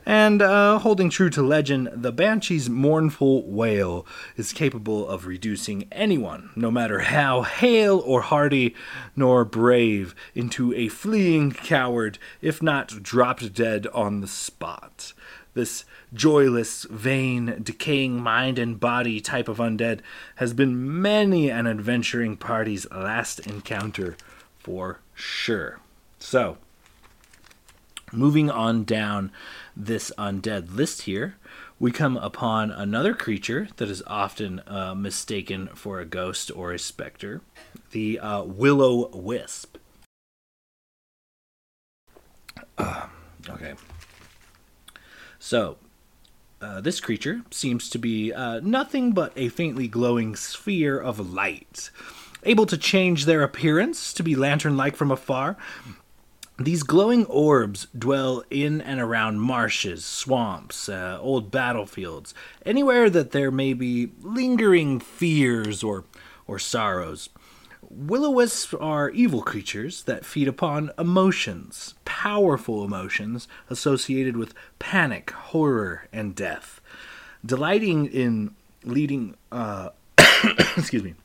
And 0.06 0.42
uh, 0.42 0.80
holding 0.80 1.10
true 1.10 1.30
to 1.32 1.42
legend, 1.42 1.90
the 1.94 2.14
banshee's 2.14 2.70
mournful 2.70 3.46
wail 3.50 4.06
is 4.38 4.54
capable 4.54 5.08
of 5.08 5.26
reducing 5.26 5.88
anyone, 5.92 6.52
no 6.56 6.72
matter 6.72 7.00
how 7.00 7.42
hale 7.42 8.00
or 8.00 8.22
hardy 8.22 8.74
nor 9.16 9.44
brave, 9.44 10.16
into 10.34 10.74
a 10.74 10.88
fleeing 10.88 11.52
coward, 11.52 12.18
if 12.42 12.62
not 12.62 13.04
dropped 13.04 13.54
dead 13.54 13.88
on 13.88 14.22
the 14.22 14.28
spot. 14.28 15.14
This 15.54 15.84
joyless, 16.14 16.86
vain, 16.90 17.60
decaying 17.62 18.22
mind 18.22 18.58
and 18.58 18.80
body 18.80 19.20
type 19.20 19.48
of 19.48 19.58
undead 19.58 20.00
has 20.36 20.54
been 20.54 21.02
many 21.02 21.50
an 21.50 21.68
adventuring 21.68 22.38
party's 22.38 22.90
last 22.90 23.40
encounter 23.40 24.16
for 24.60 25.00
sure. 25.14 25.80
So, 26.20 26.58
moving 28.14 28.50
on 28.50 28.84
down 28.86 29.32
this 29.76 30.12
undead 30.18 30.76
list 30.76 31.04
here, 31.04 31.36
we 31.80 31.92
come 31.92 32.16
upon 32.18 32.72
another 32.72 33.14
creature 33.14 33.68
that 33.78 33.90
is 33.90 34.04
often 34.06 34.62
uh, 34.68 34.94
mistaken 34.96 35.68
for 35.74 36.00
a 36.00 36.06
ghost 36.06 36.52
or 36.56 36.72
a 36.72 36.80
specter 36.80 37.42
the 37.92 38.20
uh, 38.20 38.44
will 38.44 38.82
o 38.82 39.10
wisp. 39.14 39.78
Uh, 42.78 43.08
okay. 43.50 43.74
So, 45.44 45.78
uh, 46.62 46.82
this 46.82 47.00
creature 47.00 47.42
seems 47.50 47.90
to 47.90 47.98
be 47.98 48.32
uh, 48.32 48.60
nothing 48.60 49.12
but 49.12 49.34
a 49.36 49.50
faintly 49.50 49.88
glowing 49.88 50.36
sphere 50.36 51.00
of 51.00 51.34
light. 51.34 51.90
Able 52.44 52.68
to 52.68 52.78
change 52.78 53.26
their 53.26 53.42
appearance 53.42 54.14
to 54.14 54.22
be 54.22 54.36
lantern 54.36 54.78
like 54.78 54.96
from 54.96 55.10
afar, 55.10 55.58
these 56.60 56.84
glowing 56.84 57.26
orbs 57.26 57.88
dwell 57.98 58.44
in 58.52 58.82
and 58.82 59.02
around 59.02 59.40
marshes, 59.40 60.06
swamps, 60.06 60.88
uh, 60.88 61.18
old 61.20 61.50
battlefields, 61.50 62.36
anywhere 62.64 63.10
that 63.10 63.32
there 63.32 63.50
may 63.50 63.74
be 63.74 64.12
lingering 64.22 65.00
fears 65.00 65.82
or, 65.82 66.04
or 66.46 66.60
sorrows. 66.60 67.30
Will 67.94 68.26
o 68.26 68.32
wisps 68.32 68.74
are 68.76 69.10
evil 69.10 69.42
creatures 69.42 70.04
that 70.04 70.24
feed 70.24 70.48
upon 70.48 70.92
emotions, 70.98 71.94
powerful 72.06 72.86
emotions 72.86 73.50
associated 73.70 74.38
with 74.38 74.54
panic, 74.80 75.32
horror, 75.32 76.08
and 76.14 76.34
death, 76.34 76.80
delighting 77.46 78.06
in 78.06 78.56
leading. 78.86 79.36
Uh, 79.52 79.90
excuse 80.78 81.04
me. 81.04 81.16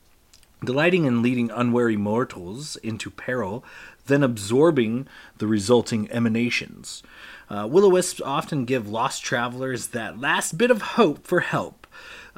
Delighting 0.65 1.05
in 1.05 1.21
leading 1.21 1.51
unwary 1.51 1.95
mortals 1.95 2.75
into 2.77 3.11
peril, 3.11 3.63
then 4.07 4.23
absorbing 4.23 5.07
the 5.37 5.47
resulting 5.47 6.11
emanations. 6.11 7.01
Uh, 7.49 7.65
will 7.69 7.85
o 7.85 7.89
wisps 7.89 8.19
often 8.19 8.65
give 8.65 8.89
lost 8.89 9.23
travelers 9.23 9.87
that 9.89 10.19
last 10.19 10.57
bit 10.57 10.71
of 10.71 10.81
hope 10.81 11.25
for 11.25 11.39
help, 11.39 11.86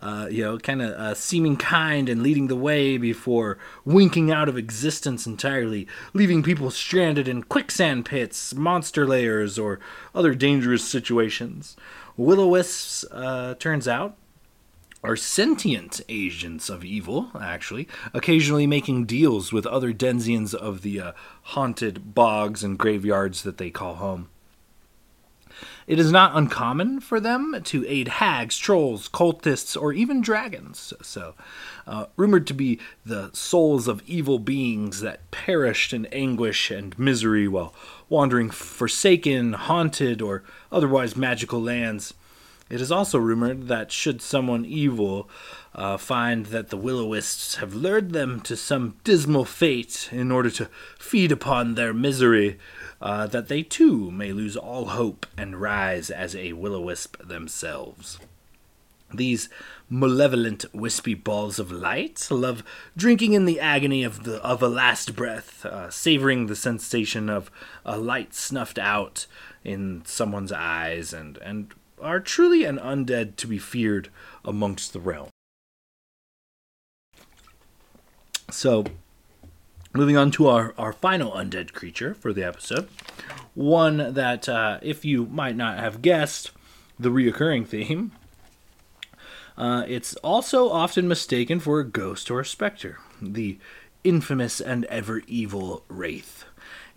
uh, 0.01 0.27
you 0.29 0.44
know, 0.44 0.58
kind 0.58 0.82
of 0.82 0.91
uh, 0.91 1.13
seeming 1.13 1.58
kind 1.58 2.10
and 2.10 2.24
leading 2.24 2.48
the 2.48 2.56
way 2.56 2.98
before 2.98 3.58
winking 3.86 4.32
out 4.32 4.50
of 4.50 4.58
existence 4.58 5.27
entirely, 5.27 5.88
leaving 6.13 6.41
people 6.44 6.72
stranded 6.72 7.27
in 7.27 7.44
quicksand 7.44 8.06
pits, 8.06 8.53
monster 8.56 9.06
layers, 9.06 9.60
or 9.60 9.79
other 10.15 10.34
dangerous 10.34 10.88
situations. 10.88 11.75
Will 12.18 12.39
o 12.39 12.48
wisps, 12.48 13.06
uh, 13.12 13.56
turns 13.56 13.88
out, 13.88 14.15
are 15.03 15.15
sentient 15.15 16.01
agents 16.10 16.70
of 16.70 16.84
evil, 16.84 17.29
actually, 17.39 17.88
occasionally 18.13 18.68
making 18.68 19.06
deals 19.06 19.53
with 19.53 19.65
other 19.65 19.94
denizens 19.94 20.53
of 20.53 20.82
the 20.82 21.00
uh, 21.00 21.12
haunted 21.44 22.13
bogs 22.13 22.63
and 22.63 22.77
graveyards 22.77 23.44
that 23.44 23.58
they 23.58 23.70
call 23.70 23.96
home. 23.96 24.29
It 25.89 25.98
is 25.98 26.12
not 26.12 26.38
uncommon 26.38 27.00
for 27.00 27.19
them 27.19 27.60
to 27.63 27.84
aid 27.88 28.10
hags, 28.10 28.60
trolls, 28.60 29.10
cultists, 29.10 29.75
or 29.75 29.91
even 29.91 30.22
dragons. 30.22 30.93
So, 31.01 31.34
uh, 31.88 32.05
rumored 32.15 32.46
to 32.46 32.53
be 32.53 32.79
the 33.03 33.31
souls 33.34 33.88
of 33.88 34.03
evil 34.05 34.38
beings 34.38 35.01
that 35.01 35.31
perished 35.31 35.91
in 35.91 36.05
anguish 36.12 36.69
and 36.69 36.98
misery 37.00 37.48
while 37.48 37.74
wandering 38.08 38.51
forsaken, 38.51 39.53
haunted, 39.53 40.22
or 40.22 40.43
otherwise 40.72 41.15
magical 41.15 41.60
lands. 41.60 42.13
It 42.69 42.81
is 42.81 42.91
also 42.91 43.17
rumored 43.17 43.67
that 43.67 43.91
should 43.91 44.22
someone 44.22 44.65
evil 44.65 45.27
uh, 45.75 45.97
find 45.97 46.47
that 46.47 46.69
the 46.69 46.77
will 46.77 46.99
o 46.99 47.05
wisps 47.05 47.55
have 47.55 47.73
lured 47.73 48.11
them 48.11 48.39
to 48.41 48.55
some 48.55 48.95
dismal 49.03 49.45
fate 49.45 50.09
in 50.11 50.31
order 50.31 50.49
to 50.49 50.69
feed 50.97 51.31
upon 51.31 51.75
their 51.75 51.93
misery, 51.93 52.57
uh, 53.01 53.27
that 53.27 53.47
they 53.47 53.63
too 53.63 54.11
may 54.11 54.31
lose 54.31 54.57
all 54.57 54.85
hope 54.85 55.25
and 55.38 55.61
rise 55.61 56.09
as 56.09 56.35
a 56.35 56.53
will 56.53 56.75
o 56.75 56.81
wisp 56.81 57.17
themselves. 57.25 58.19
These 59.13 59.49
malevolent 59.89 60.65
wispy 60.73 61.15
balls 61.15 61.57
of 61.57 61.71
light 61.71 62.27
love 62.29 62.63
drinking 62.95 63.33
in 63.33 63.45
the 63.45 63.59
agony 63.59 64.03
of 64.03 64.23
the 64.23 64.41
of 64.43 64.61
a 64.61 64.67
last 64.67 65.15
breath, 65.15 65.65
uh, 65.65 65.89
savoring 65.89 66.45
the 66.45 66.55
sensation 66.55 67.29
of 67.29 67.49
a 67.85 67.97
light 67.97 68.35
snuffed 68.35 68.77
out 68.77 69.25
in 69.63 70.03
someone's 70.05 70.51
eyes, 70.51 71.11
and 71.11 71.38
and 71.39 71.73
are 71.99 72.19
truly 72.19 72.63
an 72.63 72.77
undead 72.77 73.35
to 73.38 73.47
be 73.47 73.57
feared 73.57 74.09
amongst 74.45 74.93
the 74.93 74.99
realm. 74.99 75.29
So, 78.51 78.86
moving 79.94 80.18
on 80.18 80.32
to 80.32 80.48
our, 80.48 80.74
our 80.77 80.94
final 80.94 81.32
undead 81.32 81.74
creature 81.74 82.13
for 82.13 82.34
the 82.34 82.44
episode. 82.44 82.88
One 83.53 84.13
that, 84.13 84.48
uh, 84.48 84.79
if 84.82 85.06
you 85.06 85.25
might 85.25 85.56
not 85.56 85.79
have 85.79 86.01
guessed, 86.01 86.51
the 87.00 87.10
reoccurring 87.10 87.68
theme, 87.68 88.12
uh, 89.58 89.86
it's 89.88 90.15
also 90.18 90.70
often 90.70 91.08
mistaken 91.08 91.60
for 91.60 91.79
a 91.79 91.86
ghost 91.86 92.32
or 92.32 92.39
a 92.39 92.46
specter. 92.46 93.00
The 93.22 93.58
infamous 94.03 94.62
and 94.62 94.86
ever 94.86 95.22
evil 95.27 95.84
Wraith. 95.88 96.46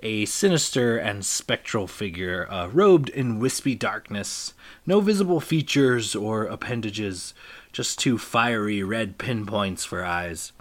A 0.04 0.24
sinister 0.24 0.98
and 0.98 1.24
spectral 1.24 1.86
figure, 1.86 2.50
uh, 2.50 2.66
robed 2.68 3.08
in 3.08 3.38
wispy 3.38 3.74
darkness, 3.76 4.52
no 4.84 5.00
visible 5.00 5.40
features 5.40 6.16
or 6.16 6.44
appendages, 6.44 7.34
just 7.72 7.98
two 7.98 8.18
fiery 8.18 8.82
red 8.82 9.16
pinpoints 9.16 9.84
for 9.84 10.04
eyes 10.04 10.52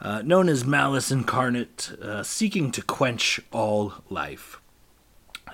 uh, 0.00 0.22
known 0.22 0.48
as 0.48 0.64
Malice 0.64 1.10
Incarnate, 1.10 1.92
uh, 2.02 2.22
seeking 2.22 2.70
to 2.72 2.82
quench 2.82 3.40
all 3.52 3.94
life. 4.10 4.60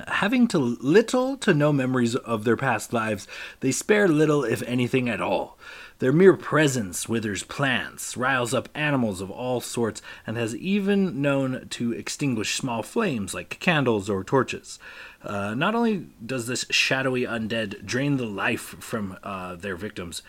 Having 0.08 0.48
to 0.48 0.58
little 0.58 1.36
to 1.38 1.52
no 1.52 1.72
memories 1.72 2.16
of 2.16 2.44
their 2.44 2.56
past 2.56 2.92
lives, 2.92 3.28
they 3.60 3.72
spare 3.72 4.08
little, 4.08 4.42
if 4.42 4.62
anything 4.62 5.08
at 5.08 5.20
all. 5.20 5.58
Their 5.98 6.12
mere 6.12 6.34
presence 6.34 7.08
withers 7.08 7.44
plants, 7.44 8.16
riles 8.16 8.52
up 8.52 8.68
animals 8.74 9.20
of 9.20 9.30
all 9.30 9.60
sorts, 9.60 10.02
and 10.26 10.36
has 10.36 10.56
even 10.56 11.22
known 11.22 11.68
to 11.70 11.92
extinguish 11.92 12.56
small 12.56 12.82
flames 12.82 13.34
like 13.34 13.60
candles 13.60 14.10
or 14.10 14.24
torches. 14.24 14.80
Uh, 15.22 15.54
not 15.54 15.76
only 15.76 16.06
does 16.24 16.48
this 16.48 16.64
shadowy 16.70 17.22
undead 17.22 17.84
drain 17.86 18.16
the 18.16 18.26
life 18.26 18.74
from 18.80 19.16
uh, 19.22 19.54
their 19.54 19.76
victims, 19.76 20.22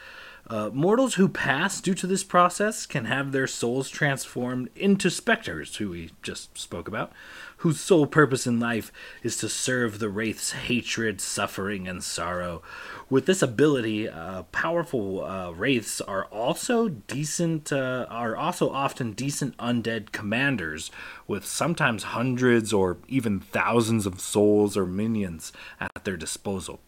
uh, 0.47 0.69
mortals 0.73 1.15
who 1.15 1.29
pass 1.29 1.79
due 1.79 1.93
to 1.93 2.05
this 2.05 2.23
process 2.23 2.85
can 2.85 3.05
have 3.05 3.31
their 3.31 3.47
souls 3.47 3.89
transformed 3.89 4.69
into 4.75 5.09
specters, 5.09 5.77
who 5.77 5.91
we 5.91 6.11
just 6.21 6.57
spoke 6.57 6.87
about, 6.87 7.13
whose 7.57 7.79
sole 7.79 8.05
purpose 8.05 8.45
in 8.45 8.59
life 8.59 8.91
is 9.23 9.37
to 9.37 9.47
serve 9.47 9.99
the 9.99 10.09
wraith's 10.09 10.51
hatred, 10.51 11.21
suffering, 11.21 11.87
and 11.87 12.03
sorrow. 12.03 12.61
With 13.09 13.25
this 13.25 13.41
ability, 13.41 14.09
uh, 14.09 14.43
powerful 14.51 15.23
uh, 15.23 15.51
wraiths 15.51 16.01
are 16.01 16.25
also 16.25 16.89
decent, 16.89 17.71
uh, 17.71 18.05
are 18.09 18.35
also 18.35 18.69
often 18.69 19.13
decent 19.13 19.55
undead 19.57 20.11
commanders, 20.11 20.91
with 21.25 21.45
sometimes 21.45 22.03
hundreds 22.03 22.73
or 22.73 22.97
even 23.07 23.39
thousands 23.39 24.05
of 24.05 24.19
souls 24.19 24.75
or 24.75 24.85
minions 24.85 25.53
at 25.79 26.03
their 26.03 26.17
disposal. 26.17 26.81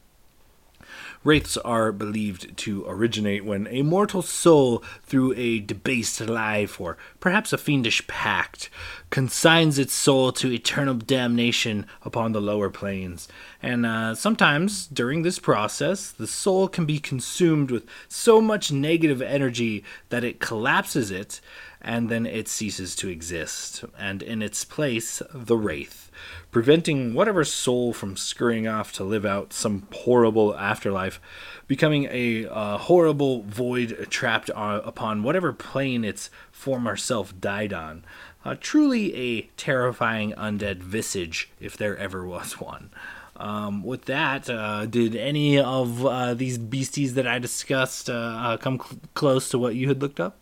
Wraiths 1.23 1.57
are 1.57 1.91
believed 1.91 2.55
to 2.57 2.85
originate 2.87 3.43
when 3.43 3.67
a 3.67 3.81
mortal 3.81 4.21
soul, 4.21 4.83
through 5.03 5.33
a 5.33 5.59
debased 5.59 6.21
life 6.21 6.79
or 6.79 6.97
perhaps 7.19 7.51
a 7.51 7.57
fiendish 7.57 8.05
pact, 8.05 8.69
consigns 9.09 9.79
its 9.79 9.93
soul 9.93 10.31
to 10.33 10.51
eternal 10.51 10.93
damnation 10.93 11.87
upon 12.03 12.31
the 12.31 12.41
lower 12.41 12.69
planes. 12.69 13.27
And 13.61 13.85
uh, 13.85 14.13
sometimes, 14.13 14.85
during 14.85 15.23
this 15.23 15.39
process, 15.39 16.11
the 16.11 16.27
soul 16.27 16.67
can 16.67 16.85
be 16.85 16.99
consumed 16.99 17.71
with 17.71 17.87
so 18.07 18.39
much 18.39 18.71
negative 18.71 19.21
energy 19.21 19.83
that 20.09 20.23
it 20.23 20.39
collapses 20.39 21.09
it 21.09 21.41
and 21.81 22.09
then 22.09 22.25
it 22.25 22.47
ceases 22.47 22.95
to 22.95 23.09
exist, 23.09 23.85
and 23.97 24.23
in 24.23 24.41
its 24.41 24.65
place, 24.65 25.21
the 25.31 25.55
Wraith, 25.55 26.04
preventing 26.51 27.13
whatever 27.13 27.43
soul 27.43 27.93
from 27.93 28.15
scurrying 28.15 28.67
off 28.67 28.91
to 28.93 29.03
live 29.03 29.25
out 29.25 29.53
some 29.53 29.87
horrible 29.91 30.55
afterlife, 30.57 31.19
becoming 31.67 32.07
a 32.11 32.47
uh, 32.47 32.77
horrible 32.77 33.43
void 33.43 34.07
trapped 34.09 34.49
on, 34.51 34.81
upon 34.83 35.23
whatever 35.23 35.51
plane 35.53 36.03
its 36.03 36.29
former 36.51 36.95
self 36.95 37.39
died 37.39 37.73
on. 37.73 38.03
Uh, 38.43 38.55
truly 38.59 39.15
a 39.15 39.41
terrifying 39.57 40.31
undead 40.33 40.77
visage, 40.77 41.49
if 41.59 41.75
there 41.75 41.97
ever 41.97 42.25
was 42.25 42.53
one. 42.59 42.91
Um, 43.37 43.83
with 43.83 44.05
that, 44.05 44.49
uh, 44.49 44.85
did 44.85 45.15
any 45.15 45.59
of 45.59 46.05
uh, 46.05 46.33
these 46.35 46.57
beasties 46.57 47.15
that 47.15 47.27
I 47.27 47.37
discussed 47.37 48.09
uh, 48.09 48.13
uh 48.13 48.57
come 48.57 48.79
cl- 48.79 49.01
close 49.13 49.49
to 49.49 49.59
what 49.59 49.75
you 49.75 49.89
had 49.89 50.01
looked 50.01 50.21
up? 50.21 50.37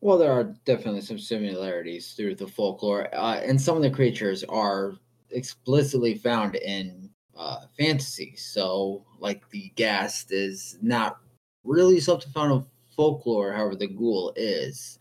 Well, 0.00 0.18
there 0.18 0.32
are 0.32 0.54
definitely 0.64 1.00
some 1.00 1.18
similarities 1.18 2.12
through 2.12 2.36
the 2.36 2.46
folklore, 2.46 3.12
uh, 3.14 3.40
and 3.44 3.60
some 3.60 3.76
of 3.76 3.82
the 3.82 3.90
creatures 3.90 4.44
are 4.44 4.94
explicitly 5.30 6.14
found 6.14 6.54
in 6.54 7.10
uh, 7.36 7.62
fantasy. 7.76 8.34
So, 8.36 9.04
like 9.18 9.48
the 9.50 9.72
ghast 9.74 10.32
is 10.32 10.78
not 10.82 11.18
really 11.64 11.98
something 11.98 12.32
found 12.32 12.52
in 12.52 12.66
folklore, 12.96 13.52
however, 13.52 13.74
the 13.74 13.88
ghoul 13.88 14.32
is. 14.36 15.00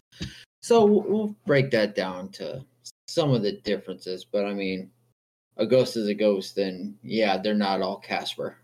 So, 0.61 0.85
we'll 0.85 1.35
break 1.45 1.69
that 1.71 1.95
down 1.95 2.29
to 2.33 2.65
some 3.07 3.31
of 3.31 3.43
the 3.43 3.53
differences. 3.53 4.25
But 4.25 4.45
I 4.45 4.53
mean, 4.53 4.89
a 5.57 5.65
ghost 5.65 5.97
is 5.97 6.07
a 6.07 6.13
ghost, 6.13 6.55
then 6.55 6.97
yeah, 7.03 7.37
they're 7.37 7.53
not 7.53 7.81
all 7.81 7.97
Casper. 7.97 8.57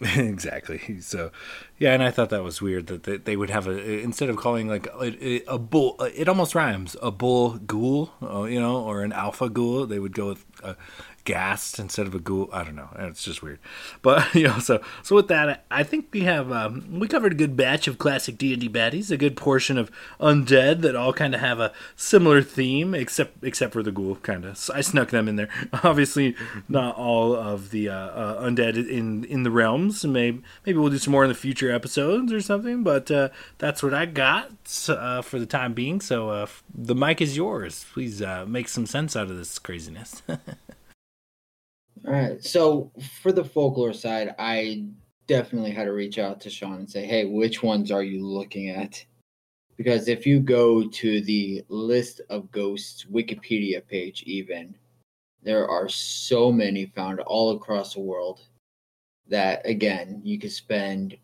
exactly. 0.16 1.00
So, 1.00 1.30
yeah, 1.78 1.92
and 1.92 2.02
I 2.02 2.10
thought 2.10 2.30
that 2.30 2.42
was 2.42 2.62
weird 2.62 2.86
that 2.86 3.02
they, 3.02 3.18
they 3.18 3.36
would 3.36 3.50
have 3.50 3.66
a 3.66 4.00
instead 4.00 4.30
of 4.30 4.36
calling 4.36 4.66
like 4.66 4.86
a, 4.98 5.42
a, 5.46 5.58
bull, 5.58 5.96
it 6.14 6.26
almost 6.26 6.54
rhymes 6.54 6.96
a 7.02 7.10
bull 7.10 7.58
ghoul, 7.58 8.10
uh, 8.22 8.44
you 8.44 8.58
know, 8.58 8.82
or 8.82 9.02
an 9.02 9.12
alpha 9.12 9.50
ghoul. 9.50 9.84
They 9.84 9.98
would 9.98 10.14
go 10.14 10.28
with 10.28 10.46
a, 10.62 10.74
ghast 11.24 11.78
instead 11.78 12.06
of 12.06 12.14
a 12.14 12.18
ghoul. 12.18 12.48
I 12.52 12.64
don't 12.64 12.76
know. 12.76 12.88
It's 12.96 13.24
just 13.24 13.42
weird. 13.42 13.58
But 14.02 14.34
you 14.34 14.44
know, 14.44 14.58
so 14.58 14.82
so 15.02 15.16
with 15.16 15.28
that, 15.28 15.64
I 15.70 15.82
think 15.82 16.08
we 16.12 16.22
have 16.22 16.50
um, 16.52 17.00
we 17.00 17.08
covered 17.08 17.32
a 17.32 17.36
good 17.36 17.56
batch 17.56 17.88
of 17.88 17.98
classic 17.98 18.38
D 18.38 18.52
and 18.52 18.60
D 18.60 18.68
baddies, 18.68 19.10
a 19.10 19.16
good 19.16 19.36
portion 19.36 19.78
of 19.78 19.90
undead 20.20 20.82
that 20.82 20.96
all 20.96 21.12
kind 21.12 21.34
of 21.34 21.40
have 21.40 21.60
a 21.60 21.72
similar 21.96 22.42
theme, 22.42 22.94
except 22.94 23.42
except 23.44 23.72
for 23.72 23.82
the 23.82 23.92
ghoul. 23.92 24.16
Kind 24.16 24.44
of, 24.44 24.56
so 24.56 24.74
I 24.74 24.80
snuck 24.80 25.10
them 25.10 25.28
in 25.28 25.36
there. 25.36 25.48
Obviously, 25.84 26.34
not 26.68 26.96
all 26.96 27.34
of 27.34 27.70
the 27.70 27.88
uh, 27.88 27.94
uh, 27.94 28.42
undead 28.44 28.76
in 28.88 29.24
in 29.24 29.42
the 29.42 29.50
realms. 29.50 30.04
Maybe 30.04 30.42
maybe 30.66 30.78
we'll 30.78 30.90
do 30.90 30.98
some 30.98 31.12
more 31.12 31.24
in 31.24 31.28
the 31.28 31.34
future 31.34 31.70
episodes 31.70 32.32
or 32.32 32.40
something. 32.40 32.82
But 32.82 33.10
uh, 33.10 33.28
that's 33.58 33.82
what 33.82 33.94
I 33.94 34.06
got 34.06 34.50
uh, 34.88 35.22
for 35.22 35.38
the 35.38 35.46
time 35.46 35.74
being. 35.74 36.00
So 36.00 36.30
uh, 36.30 36.46
the 36.74 36.94
mic 36.94 37.20
is 37.20 37.36
yours. 37.36 37.86
Please 37.92 38.22
uh, 38.22 38.44
make 38.46 38.68
some 38.68 38.86
sense 38.86 39.16
out 39.16 39.30
of 39.30 39.36
this 39.36 39.58
craziness. 39.58 40.22
All 42.06 42.12
right. 42.12 42.42
So 42.42 42.90
for 43.20 43.30
the 43.32 43.44
folklore 43.44 43.92
side, 43.92 44.34
I 44.38 44.84
definitely 45.26 45.70
had 45.70 45.84
to 45.84 45.92
reach 45.92 46.18
out 46.18 46.40
to 46.40 46.50
Sean 46.50 46.76
and 46.76 46.90
say, 46.90 47.04
hey, 47.06 47.24
which 47.24 47.62
ones 47.62 47.90
are 47.90 48.02
you 48.02 48.26
looking 48.26 48.70
at? 48.70 49.04
Because 49.76 50.08
if 50.08 50.26
you 50.26 50.40
go 50.40 50.88
to 50.88 51.20
the 51.22 51.64
list 51.68 52.20
of 52.28 52.50
ghosts 52.50 53.06
Wikipedia 53.10 53.86
page, 53.86 54.22
even, 54.24 54.74
there 55.42 55.68
are 55.68 55.88
so 55.88 56.50
many 56.50 56.86
found 56.86 57.20
all 57.20 57.56
across 57.56 57.94
the 57.94 58.00
world 58.00 58.40
that, 59.28 59.62
again, 59.64 60.20
you 60.24 60.38
could 60.38 60.52
spend 60.52 61.16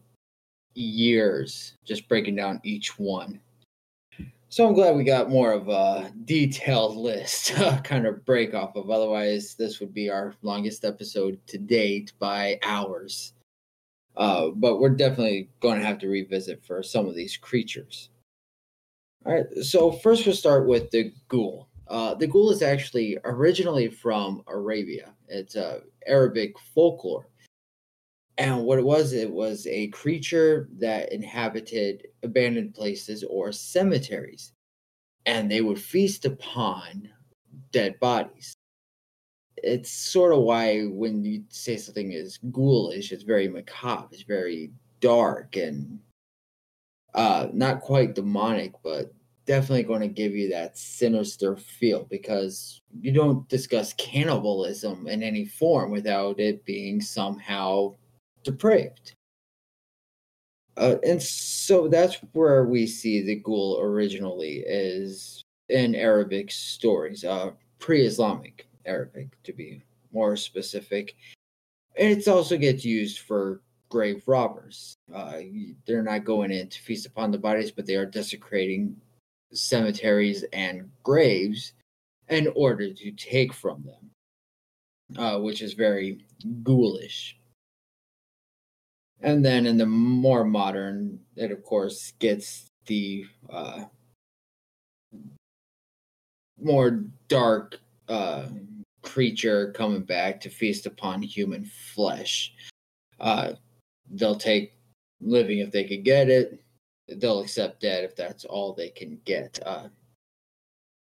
years 0.75 1.75
just 1.85 2.09
breaking 2.09 2.37
down 2.37 2.61
each 2.65 2.99
one. 2.99 3.41
So 4.49 4.67
I'm 4.67 4.75
glad 4.75 4.97
we 4.97 5.05
got 5.05 5.29
more 5.29 5.53
of 5.53 5.69
a 5.69 6.13
detailed 6.25 6.97
list 6.97 7.53
kind 7.85 8.07
of 8.07 8.25
break 8.25 8.55
off 8.55 8.77
of. 8.77 8.91
Otherwise, 8.91 9.55
this 9.55 9.81
would 9.81 9.93
be 9.93 10.09
our 10.09 10.35
longest 10.43 10.85
episode 10.85 11.39
to 11.49 11.59
date 11.59 12.13
by 12.19 12.59
hours. 12.63 13.33
Uh, 14.17 14.49
but 14.49 14.79
we're 14.79 14.91
definitely 14.91 15.51
going 15.61 15.79
to 15.79 15.85
have 15.85 15.99
to 15.99 16.09
revisit 16.09 16.65
for 16.65 16.83
some 16.83 17.07
of 17.07 17.15
these 17.15 17.37
creatures. 17.37 18.09
All 19.27 19.35
right, 19.35 19.47
so 19.63 19.91
first 19.91 20.25
we'll 20.25 20.35
start 20.37 20.69
with 20.69 20.91
the 20.91 21.13
ghoul. 21.29 21.69
Uh, 21.89 22.15
the 22.15 22.27
ghoul 22.27 22.51
is 22.51 22.63
actually 22.63 23.19
originally 23.25 23.89
from 23.89 24.43
Arabia. 24.47 25.13
It's 25.29 25.57
uh, 25.57 25.81
Arabic 26.07 26.55
folklore. 26.75 27.29
And 28.39 28.65
what 28.65 28.79
it 28.79 28.85
was, 28.85 29.13
it 29.13 29.31
was 29.31 29.67
a 29.67 29.89
creature 29.89 30.69
that 30.79 31.13
inhabited 31.13 32.09
abandoned 32.23 32.75
places 32.75 33.25
or 33.25 33.51
cemeteries, 33.51 34.53
and 35.25 35.51
they 35.51 35.63
would 35.63 35.81
feast 35.81 36.27
upon 36.27 37.09
dead 37.73 37.99
bodies. 37.99 38.55
It's 39.57 39.91
sort 39.91 40.35
of 40.35 40.41
why 40.41 40.83
when 40.83 41.25
you 41.25 41.45
say 41.49 41.79
something 41.79 42.13
is 42.13 42.39
ghoulish, 42.53 43.11
it's 43.11 43.23
very 43.23 43.49
macabre, 43.49 44.09
it's 44.13 44.23
very 44.23 44.71
dark 45.01 45.57
and 45.57 45.99
uh, 47.15 47.49
not 47.55 47.81
quite 47.81 48.15
demonic, 48.15 48.75
but 48.85 49.15
definitely 49.47 49.85
going 49.85 50.01
to 50.01 50.09
give 50.09 50.35
you 50.35 50.51
that 50.51 50.77
sinister 50.77 51.57
feel 51.57 52.05
because 52.11 52.83
you 53.01 53.13
don't 53.13 53.49
discuss 53.49 53.95
cannibalism 53.95 55.07
in 55.07 55.23
any 55.23 55.47
form 55.47 55.91
without 55.91 56.39
it 56.39 56.65
being 56.67 57.01
somehow 57.01 57.95
depraved. 58.47 59.13
Uh, 60.79 60.97
and 61.07 61.23
so 61.23 61.89
that's 61.89 62.17
where 62.33 62.65
we 62.65 62.87
see 62.87 63.23
the 63.23 63.37
ghoul 63.37 63.81
originally 63.81 64.63
is 64.67 65.43
in 65.69 65.95
Arabic 65.95 66.51
stories, 66.51 67.25
uh, 67.25 67.51
pre-Islamic 67.79 68.67
Arabic 68.85 69.29
to 69.43 69.53
be 69.53 69.83
more 70.13 70.37
specific. 70.37 71.17
And 71.99 72.11
it 72.11 72.29
also 72.29 72.57
gets 72.57 72.85
used 72.85 73.21
for 73.21 73.61
grave 73.89 74.23
robbers. 74.27 74.95
Uh, 75.13 75.41
they're 75.87 76.03
not 76.03 76.25
going 76.25 76.51
in 76.51 76.69
to 76.69 76.83
feast 76.83 77.07
upon 77.07 77.31
the 77.31 77.39
bodies, 77.39 77.71
but 77.71 77.87
they 77.87 77.97
are 77.97 78.07
desecrating 78.07 78.97
cemeteries 79.53 80.45
and 80.53 80.91
graves 81.03 81.73
in 82.29 82.53
order 82.55 82.93
to 82.93 83.11
take 83.13 83.53
from 83.53 83.85
them, 83.85 85.23
uh, 85.25 85.39
which 85.41 85.63
is 85.63 85.73
very 85.73 86.19
ghoulish. 86.63 87.39
And 89.21 89.45
then 89.45 89.67
in 89.67 89.79
the 89.79 89.87
more 89.87 90.45
modern, 90.45 91.21
it 91.37 91.51
of 91.51 91.63
course 91.63 92.13
gets 92.19 92.67
the 92.87 93.25
uh, 93.51 93.85
more 96.61 97.05
dark 97.29 97.81
uh, 98.09 98.47
creature 99.03 99.73
coming 99.73 100.03
back 100.03 100.41
to 100.41 100.51
feast 100.51 100.87
upon 100.87 101.23
human 101.23 101.65
flesh. 101.65 102.53
Uh, 103.19 103.53
they'll 104.11 104.37
take 104.37 104.75
living 105.21 105.59
if 105.61 105.71
they 105.71 105.85
could 105.85 106.05
get 106.05 106.29
it. 106.29 106.63
They'll 107.09 107.41
accept 107.41 107.81
dead 107.81 108.05
if 108.05 108.17
that's 108.17 108.45
all 108.45 108.73
they 108.73 108.91
can 108.91 109.19
get. 109.25 109.59
Uh, 109.65 109.89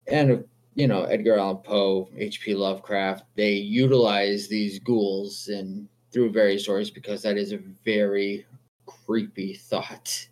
and 0.07 0.45
you 0.75 0.87
know, 0.87 1.03
Edgar 1.03 1.39
Allan 1.39 1.57
Poe, 1.57 2.07
H.P. 2.15 2.53
Lovecraft, 2.53 3.25
they 3.35 3.53
utilize 3.53 4.47
these 4.47 4.77
ghouls 4.77 5.47
and 5.47 5.89
through 6.11 6.31
various 6.31 6.63
stories 6.63 6.89
because 6.89 7.21
that 7.21 7.37
is 7.37 7.51
a 7.51 7.59
very 7.85 8.45
creepy 8.85 9.53
thought. 9.53 10.27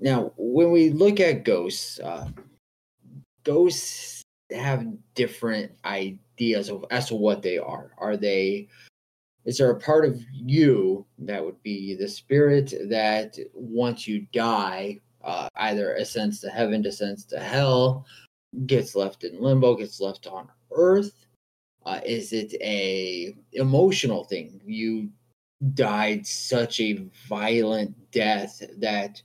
Now, 0.00 0.32
when 0.36 0.70
we 0.70 0.90
look 0.90 1.20
at 1.20 1.44
ghosts, 1.44 1.98
uh, 2.00 2.28
ghosts 3.44 4.22
have 4.50 4.86
different 5.14 5.72
ideas 5.84 6.68
of 6.68 6.84
as 6.90 7.08
to 7.08 7.14
what 7.14 7.42
they 7.42 7.58
are. 7.58 7.92
Are 7.98 8.16
they 8.16 8.68
is 9.44 9.58
there 9.58 9.70
a 9.70 9.78
part 9.78 10.06
of 10.06 10.20
you 10.32 11.04
that 11.18 11.44
would 11.44 11.62
be 11.62 11.94
the 11.94 12.08
spirit 12.08 12.72
that 12.88 13.38
once 13.52 14.08
you 14.08 14.26
die, 14.32 15.00
uh, 15.22 15.48
either 15.56 15.94
ascends 15.94 16.40
to 16.40 16.48
heaven, 16.48 16.80
descends 16.80 17.24
to 17.26 17.38
hell, 17.38 18.06
gets 18.66 18.94
left 18.94 19.24
in 19.24 19.40
limbo, 19.40 19.74
gets 19.74 20.00
left 20.00 20.26
on 20.26 20.48
earth, 20.72 21.26
uh, 21.86 22.00
is 22.04 22.32
it 22.32 22.54
a 22.60 23.36
emotional 23.52 24.24
thing? 24.24 24.60
You 24.64 25.10
died 25.74 26.26
such 26.26 26.80
a 26.80 27.06
violent 27.28 27.94
death 28.10 28.62
that 28.78 29.22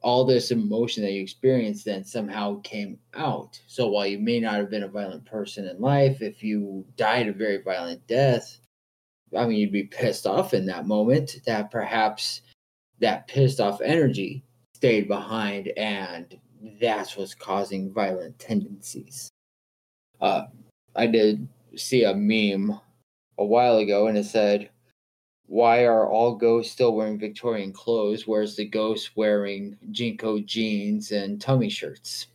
all 0.00 0.24
this 0.24 0.50
emotion 0.52 1.02
that 1.02 1.12
you 1.12 1.20
experienced 1.20 1.84
then 1.84 2.04
somehow 2.04 2.60
came 2.60 2.98
out. 3.14 3.60
So 3.66 3.88
while 3.88 4.06
you 4.06 4.18
may 4.18 4.38
not 4.38 4.54
have 4.54 4.70
been 4.70 4.84
a 4.84 4.88
violent 4.88 5.24
person 5.26 5.66
in 5.66 5.80
life, 5.80 6.22
if 6.22 6.42
you 6.42 6.84
died 6.96 7.28
a 7.28 7.32
very 7.32 7.62
violent 7.62 8.06
death, 8.06 8.60
I 9.36 9.46
mean, 9.46 9.58
you'd 9.58 9.72
be 9.72 9.84
pissed 9.84 10.26
off 10.26 10.54
in 10.54 10.66
that 10.66 10.86
moment 10.86 11.40
that 11.46 11.70
perhaps 11.70 12.42
that 13.00 13.28
pissed 13.28 13.60
off 13.60 13.80
energy 13.80 14.44
stayed 14.74 15.08
behind 15.08 15.68
and 15.76 16.38
that's 16.80 17.16
what's 17.16 17.34
causing 17.34 17.92
violent 17.92 18.38
tendencies. 18.38 19.28
Uh, 20.20 20.44
I 20.94 21.06
did 21.06 21.46
see 21.78 22.04
a 22.04 22.14
meme 22.14 22.78
a 23.38 23.44
while 23.44 23.78
ago 23.78 24.06
and 24.08 24.18
it 24.18 24.24
said, 24.24 24.70
Why 25.46 25.84
are 25.84 26.08
all 26.08 26.34
ghosts 26.36 26.72
still 26.72 26.94
wearing 26.94 27.18
Victorian 27.18 27.72
clothes, 27.72 28.26
whereas 28.26 28.56
the 28.56 28.64
ghosts 28.64 29.16
wearing 29.16 29.76
JNCO 29.90 30.44
jeans 30.46 31.12
and 31.12 31.40
tummy 31.40 31.68
shirts? 31.68 32.26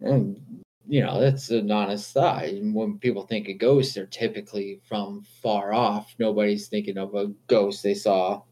And 0.00 0.40
you 0.88 1.02
know, 1.02 1.20
that's 1.20 1.50
an 1.50 1.70
honest 1.70 2.12
thought. 2.12 2.44
When 2.62 2.98
people 2.98 3.26
think 3.26 3.48
of 3.48 3.58
ghosts, 3.58 3.94
they're 3.94 4.06
typically 4.06 4.80
from 4.84 5.22
far 5.42 5.72
off. 5.74 6.14
Nobody's 6.18 6.68
thinking 6.68 6.96
of 6.96 7.14
a 7.14 7.32
ghost 7.48 7.82
they 7.82 7.94
saw 7.94 8.42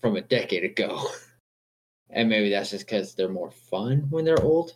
from 0.00 0.16
a 0.16 0.22
decade 0.22 0.64
ago. 0.64 1.06
And 2.12 2.28
maybe 2.28 2.50
that's 2.50 2.70
just 2.70 2.86
because 2.86 3.14
they're 3.14 3.28
more 3.28 3.50
fun 3.50 4.06
when 4.10 4.24
they're 4.24 4.42
old. 4.42 4.74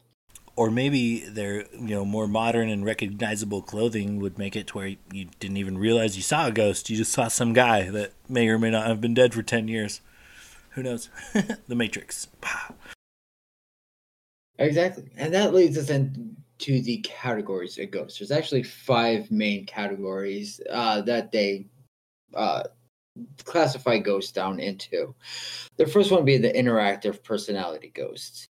Or 0.57 0.71
maybe 0.71 1.21
their 1.21 1.67
you 1.73 1.95
know 1.95 2.05
more 2.05 2.29
modern 2.29 2.69
and 2.69 2.85
recognizable 2.85 3.61
clothing 3.61 4.21
would 4.21 4.39
make 4.39 4.55
it 4.55 4.69
to 4.69 4.79
where 4.79 4.87
you 5.13 5.27
didn't 5.41 5.57
even 5.57 5.79
realize 5.79 6.17
you 6.17 6.23
saw 6.23 6.47
a 6.47 6.53
ghost. 6.53 6.89
You 6.89 6.97
just 6.97 7.13
saw 7.13 7.29
some 7.29 7.53
guy 7.53 7.91
that 7.91 8.13
may 8.29 8.49
or 8.49 8.59
may 8.59 8.71
not 8.71 8.87
have 8.87 9.01
been 9.01 9.15
dead 9.15 9.35
for 9.35 9.43
ten 9.43 9.67
years. 9.67 10.01
Who 10.71 10.83
knows? 10.83 11.09
the 11.69 11.75
Matrix. 11.75 12.29
Exactly. 14.59 15.11
And 15.17 15.35
that 15.35 15.55
leads 15.55 15.77
us 15.77 15.91
into 15.91 16.81
the 16.83 16.99
categories 16.99 17.79
of 17.79 17.91
ghosts. 17.91 18.19
There's 18.19 18.31
actually 18.31 18.63
five 18.63 19.31
main 19.31 19.67
categories 19.67 20.61
uh, 20.71 21.01
that 21.03 21.33
they 21.33 21.67
uh, 22.35 22.65
classify 23.45 23.99
ghosts 23.99 24.33
down 24.33 24.61
into. 24.61 25.15
The 25.77 25.87
first 25.87 26.11
one 26.11 26.25
being 26.25 26.43
the 26.43 26.53
interactive 26.53 27.23
personality 27.23 27.93
ghosts. 27.95 28.47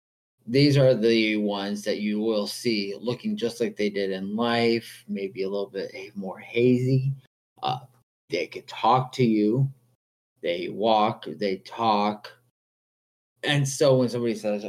These 0.46 0.76
are 0.76 0.94
the 0.94 1.36
ones 1.36 1.82
that 1.84 2.00
you 2.00 2.20
will 2.20 2.46
see 2.46 2.94
looking 3.00 3.36
just 3.36 3.60
like 3.60 3.76
they 3.76 3.90
did 3.90 4.10
in 4.10 4.34
life, 4.34 5.04
maybe 5.08 5.42
a 5.42 5.48
little 5.48 5.70
bit 5.70 5.92
more 6.16 6.38
hazy. 6.38 7.12
Uh, 7.62 7.80
they 8.28 8.46
could 8.46 8.66
talk 8.66 9.12
to 9.12 9.24
you, 9.24 9.70
they 10.42 10.68
walk, 10.68 11.26
they 11.26 11.58
talk. 11.58 12.32
And 13.44 13.68
so 13.68 13.96
when 13.96 14.08
somebody 14.08 14.34
says, 14.34 14.64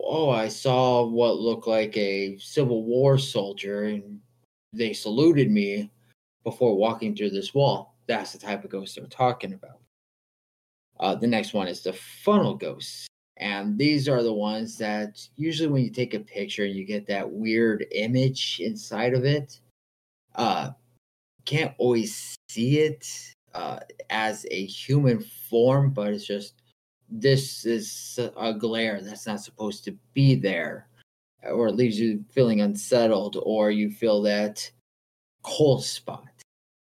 oh, 0.00 0.30
I 0.30 0.48
saw 0.48 1.04
what 1.04 1.38
looked 1.38 1.66
like 1.66 1.96
a 1.96 2.38
Civil 2.38 2.84
War 2.84 3.18
soldier 3.18 3.84
and 3.84 4.20
they 4.72 4.92
saluted 4.92 5.50
me 5.50 5.90
before 6.44 6.76
walking 6.76 7.14
through 7.14 7.30
this 7.30 7.54
wall. 7.54 7.96
That's 8.06 8.32
the 8.32 8.38
type 8.38 8.64
of 8.64 8.70
ghost 8.70 8.96
they're 8.96 9.06
talking 9.06 9.54
about. 9.54 9.80
Uh, 11.00 11.14
the 11.14 11.26
next 11.26 11.54
one 11.54 11.68
is 11.68 11.82
the 11.82 11.92
funnel 11.92 12.54
ghosts. 12.54 13.06
And 13.36 13.76
these 13.76 14.08
are 14.08 14.22
the 14.22 14.32
ones 14.32 14.78
that 14.78 15.26
usually 15.36 15.68
when 15.68 15.82
you 15.82 15.90
take 15.90 16.14
a 16.14 16.20
picture, 16.20 16.64
you 16.64 16.84
get 16.84 17.06
that 17.08 17.30
weird 17.30 17.84
image 17.92 18.60
inside 18.60 19.14
of 19.14 19.24
it. 19.24 19.60
Uh, 20.34 20.70
can't 21.44 21.74
always 21.78 22.36
see 22.48 22.78
it 22.78 23.06
uh, 23.54 23.80
as 24.10 24.46
a 24.50 24.66
human 24.66 25.24
form, 25.48 25.90
but 25.90 26.12
it's 26.12 26.26
just 26.26 26.62
this 27.10 27.64
is 27.64 28.18
a 28.36 28.54
glare 28.54 29.00
that's 29.00 29.26
not 29.26 29.40
supposed 29.40 29.84
to 29.84 29.96
be 30.14 30.34
there, 30.34 30.88
or 31.44 31.68
it 31.68 31.76
leaves 31.76 31.98
you 31.98 32.24
feeling 32.30 32.60
unsettled, 32.60 33.36
or 33.42 33.70
you 33.70 33.90
feel 33.90 34.22
that 34.22 34.68
cold 35.42 35.84
spot. 35.84 36.24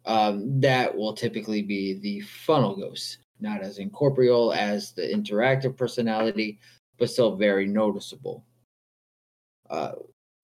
Um, 0.05 0.59
that 0.59 0.95
will 0.95 1.13
typically 1.13 1.61
be 1.61 1.93
the 1.93 2.21
funnel 2.21 2.75
ghost, 2.75 3.19
not 3.43 3.61
as 3.61 3.77
incorporeal 3.77 4.53
as 4.53 4.93
the 4.93 5.03
interactive 5.03 5.77
personality, 5.77 6.59
but 6.97 7.09
still 7.09 7.35
very 7.35 7.67
noticeable. 7.67 8.43
Uh, 9.69 9.91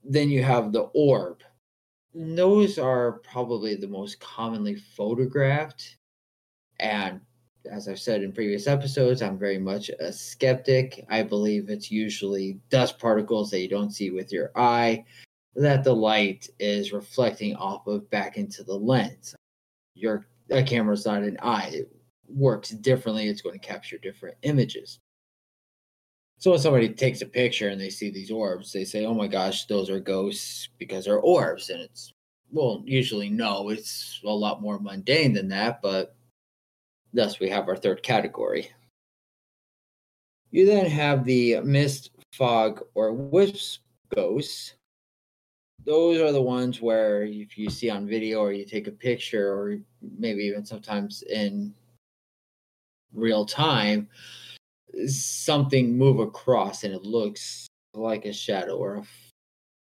then 0.04 0.30
you 0.30 0.44
have 0.44 0.72
the 0.72 0.90
orb. 0.94 1.42
Those 2.14 2.78
are 2.78 3.14
probably 3.24 3.76
the 3.76 3.88
most 3.88 4.20
commonly 4.20 4.76
photographed 4.76 5.98
and 6.80 7.22
as 7.70 7.88
I've 7.88 8.00
said 8.00 8.24
in 8.24 8.32
previous 8.32 8.68
episodes, 8.68 9.22
I'm 9.22 9.38
very 9.38 9.58
much 9.58 9.90
a 9.90 10.14
skeptic. 10.14 11.06
I 11.10 11.24
believe 11.24 11.70
it's 11.70 11.92
usually 11.92 12.60
dust 12.70 12.98
particles 12.98 13.52
that 13.52 13.60
you 13.60 13.68
don't 13.68 13.92
see 13.92 14.12
with 14.12 14.32
your 14.32 14.52
eye 14.56 15.06
that 15.56 15.84
the 15.84 15.94
light 15.94 16.48
is 16.60 16.94
reflecting 16.94 17.56
off 17.56 17.86
of 17.88 18.10
back 18.10 18.38
into 18.38 18.64
the 18.64 18.76
lens. 18.76 19.36
Your 19.96 20.26
a 20.50 20.64
camera's 20.64 21.06
not 21.06 21.22
an 21.22 21.38
eye. 21.42 21.82
Works 22.30 22.70
differently. 22.70 23.28
It's 23.28 23.42
going 23.42 23.60
to 23.60 23.68
capture 23.68 23.98
different 23.98 24.38
images. 24.44 25.00
So 26.38 26.52
when 26.52 26.60
somebody 26.60 26.90
takes 26.90 27.22
a 27.22 27.26
picture 27.26 27.70
and 27.70 27.80
they 27.82 27.90
see 27.90 28.10
these 28.10 28.32
orbs, 28.32 28.72
they 28.72 28.86
say, 28.86 29.06
"Oh 29.06 29.14
my 29.14 29.28
gosh, 29.28 29.66
those 29.66 29.90
are 29.90 30.00
ghosts 30.00 30.70
because 30.78 31.06
they're 31.06 31.20
orbs." 31.20 31.70
And 31.70 31.82
it's 31.82 32.14
well, 32.52 32.82
usually 32.86 33.30
no, 33.30 33.70
it's 33.70 34.22
a 34.24 34.30
lot 34.30 34.62
more 34.62 34.80
mundane 34.80 35.34
than 35.34 35.50
that, 35.50 35.82
but 35.82 36.16
Thus, 37.14 37.40
we 37.40 37.50
have 37.50 37.68
our 37.68 37.76
third 37.76 38.04
category. 38.04 38.70
You 40.52 40.66
then 40.66 40.86
have 40.86 41.26
the 41.26 41.60
mist, 41.62 42.12
fog, 42.34 42.84
or 42.94 43.14
wisp 43.14 43.82
ghosts. 44.14 44.76
Those 45.86 46.20
are 46.20 46.32
the 46.32 46.42
ones 46.42 46.82
where 46.82 47.24
if 47.24 47.58
you 47.58 47.70
see 47.70 47.90
on 47.90 48.08
video 48.08 48.40
or 48.40 48.52
you 48.52 48.66
take 48.66 48.88
a 48.88 48.92
picture 48.92 49.52
or 49.52 49.80
maybe 50.18 50.44
even 50.44 50.66
sometimes 50.66 51.24
in 51.24 51.74
real 53.14 53.46
time, 53.46 54.08
something 55.08 55.98
move 55.98 56.20
across 56.20 56.84
and 56.84 56.94
it 56.94 57.04
looks 57.04 57.68
like 57.94 58.26
a 58.26 58.34
shadow 58.34 58.78
or 58.78 58.98
a 58.98 59.04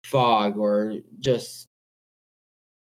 fog 0.04 0.56
or 0.56 0.96
just 1.20 1.66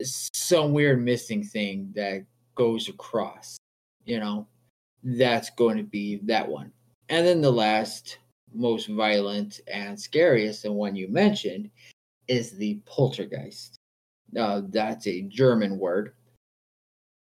some 0.03 0.73
weird 0.73 1.03
missing 1.03 1.43
thing 1.43 1.93
that 1.95 2.25
goes 2.55 2.89
across 2.89 3.59
you 4.09 4.19
know, 4.19 4.47
that's 5.05 5.51
going 5.51 5.77
to 5.77 5.85
be 5.85 6.17
that 6.25 6.49
one. 6.49 6.73
And 7.11 7.27
then 7.27 7.41
the 7.41 7.53
last, 7.53 8.19
most 8.55 8.89
violent 8.89 9.61
and 9.73 10.01
scariest, 10.01 10.65
and 10.65 10.75
one 10.75 10.97
you 10.97 11.09
mentioned, 11.09 11.71
is 12.27 12.53
the 12.53 12.81
poltergeist. 12.87 13.77
Uh, 14.37 14.63
that's 14.69 15.07
a 15.07 15.23
German 15.23 15.79
word, 15.79 16.15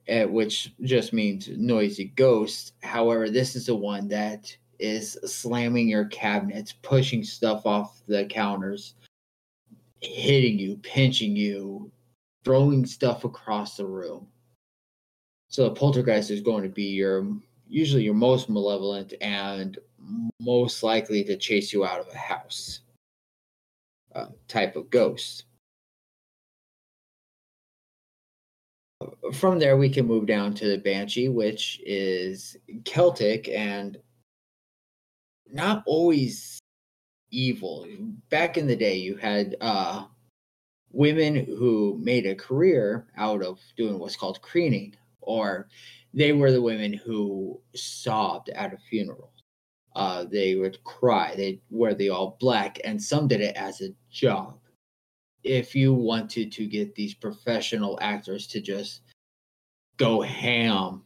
which 0.07 0.73
just 0.81 1.13
means 1.13 1.49
noisy 1.49 2.05
ghost. 2.15 2.73
However, 2.83 3.29
this 3.29 3.55
is 3.55 3.67
the 3.67 3.75
one 3.75 4.07
that 4.09 4.55
is 4.79 5.17
slamming 5.25 5.87
your 5.87 6.05
cabinets, 6.05 6.73
pushing 6.81 7.23
stuff 7.23 7.65
off 7.65 8.01
the 8.07 8.25
counters, 8.25 8.95
hitting 10.01 10.59
you, 10.59 10.77
pinching 10.77 11.35
you, 11.35 11.91
throwing 12.43 12.85
stuff 12.85 13.23
across 13.23 13.77
the 13.77 13.85
room. 13.85 14.27
So 15.47 15.65
the 15.65 15.75
poltergeist 15.75 16.31
is 16.31 16.41
going 16.41 16.63
to 16.63 16.69
be 16.69 16.85
your 16.85 17.27
usually 17.67 18.03
your 18.03 18.13
most 18.13 18.49
malevolent 18.49 19.13
and 19.21 19.77
most 20.39 20.83
likely 20.83 21.23
to 21.23 21.37
chase 21.37 21.71
you 21.71 21.85
out 21.85 21.99
of 21.99 22.07
a 22.13 22.17
house 22.17 22.81
uh, 24.13 24.27
type 24.47 24.75
of 24.75 24.89
ghost. 24.89 25.45
From 29.33 29.59
there, 29.59 29.77
we 29.77 29.89
can 29.89 30.05
move 30.05 30.25
down 30.25 30.53
to 30.55 30.67
the 30.67 30.77
banshee, 30.77 31.29
which 31.29 31.81
is 31.85 32.57
Celtic 32.85 33.49
and 33.49 33.97
not 35.51 35.83
always 35.85 36.59
evil. 37.31 37.87
Back 38.29 38.57
in 38.57 38.67
the 38.67 38.75
day, 38.75 38.95
you 38.95 39.15
had 39.17 39.55
uh, 39.61 40.05
women 40.91 41.35
who 41.35 41.99
made 42.01 42.25
a 42.25 42.35
career 42.35 43.07
out 43.17 43.43
of 43.43 43.59
doing 43.77 43.99
what's 43.99 44.15
called 44.15 44.39
keening, 44.51 44.95
or 45.21 45.67
they 46.13 46.31
were 46.31 46.51
the 46.51 46.61
women 46.61 46.93
who 46.93 47.59
sobbed 47.75 48.49
at 48.49 48.73
a 48.73 48.77
funeral. 48.89 49.31
Uh, 49.95 50.25
they 50.25 50.55
would 50.55 50.83
cry. 50.83 51.35
They 51.35 51.61
wear 51.69 51.93
the 51.93 52.09
all 52.09 52.37
black, 52.39 52.79
and 52.83 53.01
some 53.01 53.27
did 53.27 53.41
it 53.41 53.55
as 53.55 53.81
a 53.81 53.89
job. 54.11 54.59
If 55.43 55.75
you 55.75 55.93
wanted 55.93 56.51
to 56.53 56.65
get 56.65 56.95
these 56.95 57.13
professional 57.13 57.97
actors 58.01 58.47
to 58.47 58.62
just 58.62 59.01
go 59.97 60.21
ham 60.21 61.03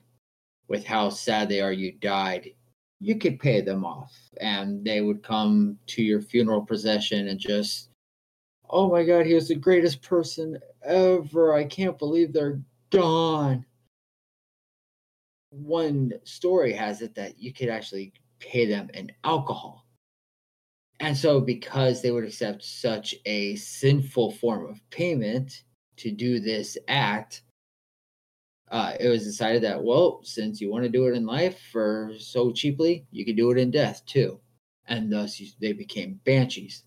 with 0.67 0.85
how 0.85 1.09
sad 1.09 1.49
they 1.49 1.61
are 1.61 1.71
you 1.71 1.93
died, 1.93 2.51
you 2.99 3.17
could 3.17 3.39
pay 3.39 3.61
them 3.61 3.85
off, 3.85 4.13
and 4.39 4.83
they 4.83 5.01
would 5.01 5.23
come 5.23 5.77
to 5.87 6.03
your 6.03 6.21
funeral 6.21 6.61
procession 6.61 7.27
and 7.27 7.39
just, 7.39 7.89
oh 8.69 8.89
my 8.89 9.03
god, 9.03 9.25
he 9.25 9.33
was 9.33 9.47
the 9.47 9.55
greatest 9.55 10.01
person 10.01 10.59
ever. 10.83 11.53
I 11.53 11.63
can't 11.63 11.97
believe 11.97 12.33
they're 12.33 12.61
gone 12.91 13.65
one 15.49 16.13
story 16.23 16.73
has 16.73 17.01
it 17.01 17.15
that 17.15 17.39
you 17.39 17.53
could 17.53 17.69
actually 17.69 18.13
pay 18.39 18.65
them 18.65 18.89
in 18.93 19.11
alcohol. 19.23 19.85
And 20.99 21.15
so, 21.15 21.39
because 21.39 22.01
they 22.01 22.11
would 22.11 22.23
accept 22.23 22.63
such 22.63 23.13
a 23.25 23.55
sinful 23.55 24.31
form 24.31 24.65
of 24.65 24.81
payment 24.89 25.63
to 25.97 26.11
do 26.11 26.39
this 26.39 26.77
act, 26.87 27.43
uh, 28.69 28.93
it 28.99 29.07
was 29.07 29.23
decided 29.23 29.61
that 29.63 29.83
well, 29.83 30.21
since 30.23 30.59
you 30.59 30.71
want 30.71 30.83
to 30.83 30.89
do 30.89 31.07
it 31.07 31.15
in 31.15 31.25
life 31.25 31.59
for 31.71 32.11
so 32.19 32.51
cheaply, 32.51 33.05
you 33.11 33.25
could 33.25 33.37
do 33.37 33.51
it 33.51 33.57
in 33.57 33.71
death 33.71 34.03
too, 34.05 34.39
and 34.87 35.11
thus 35.11 35.39
they 35.61 35.71
became 35.71 36.19
banshees. 36.25 36.83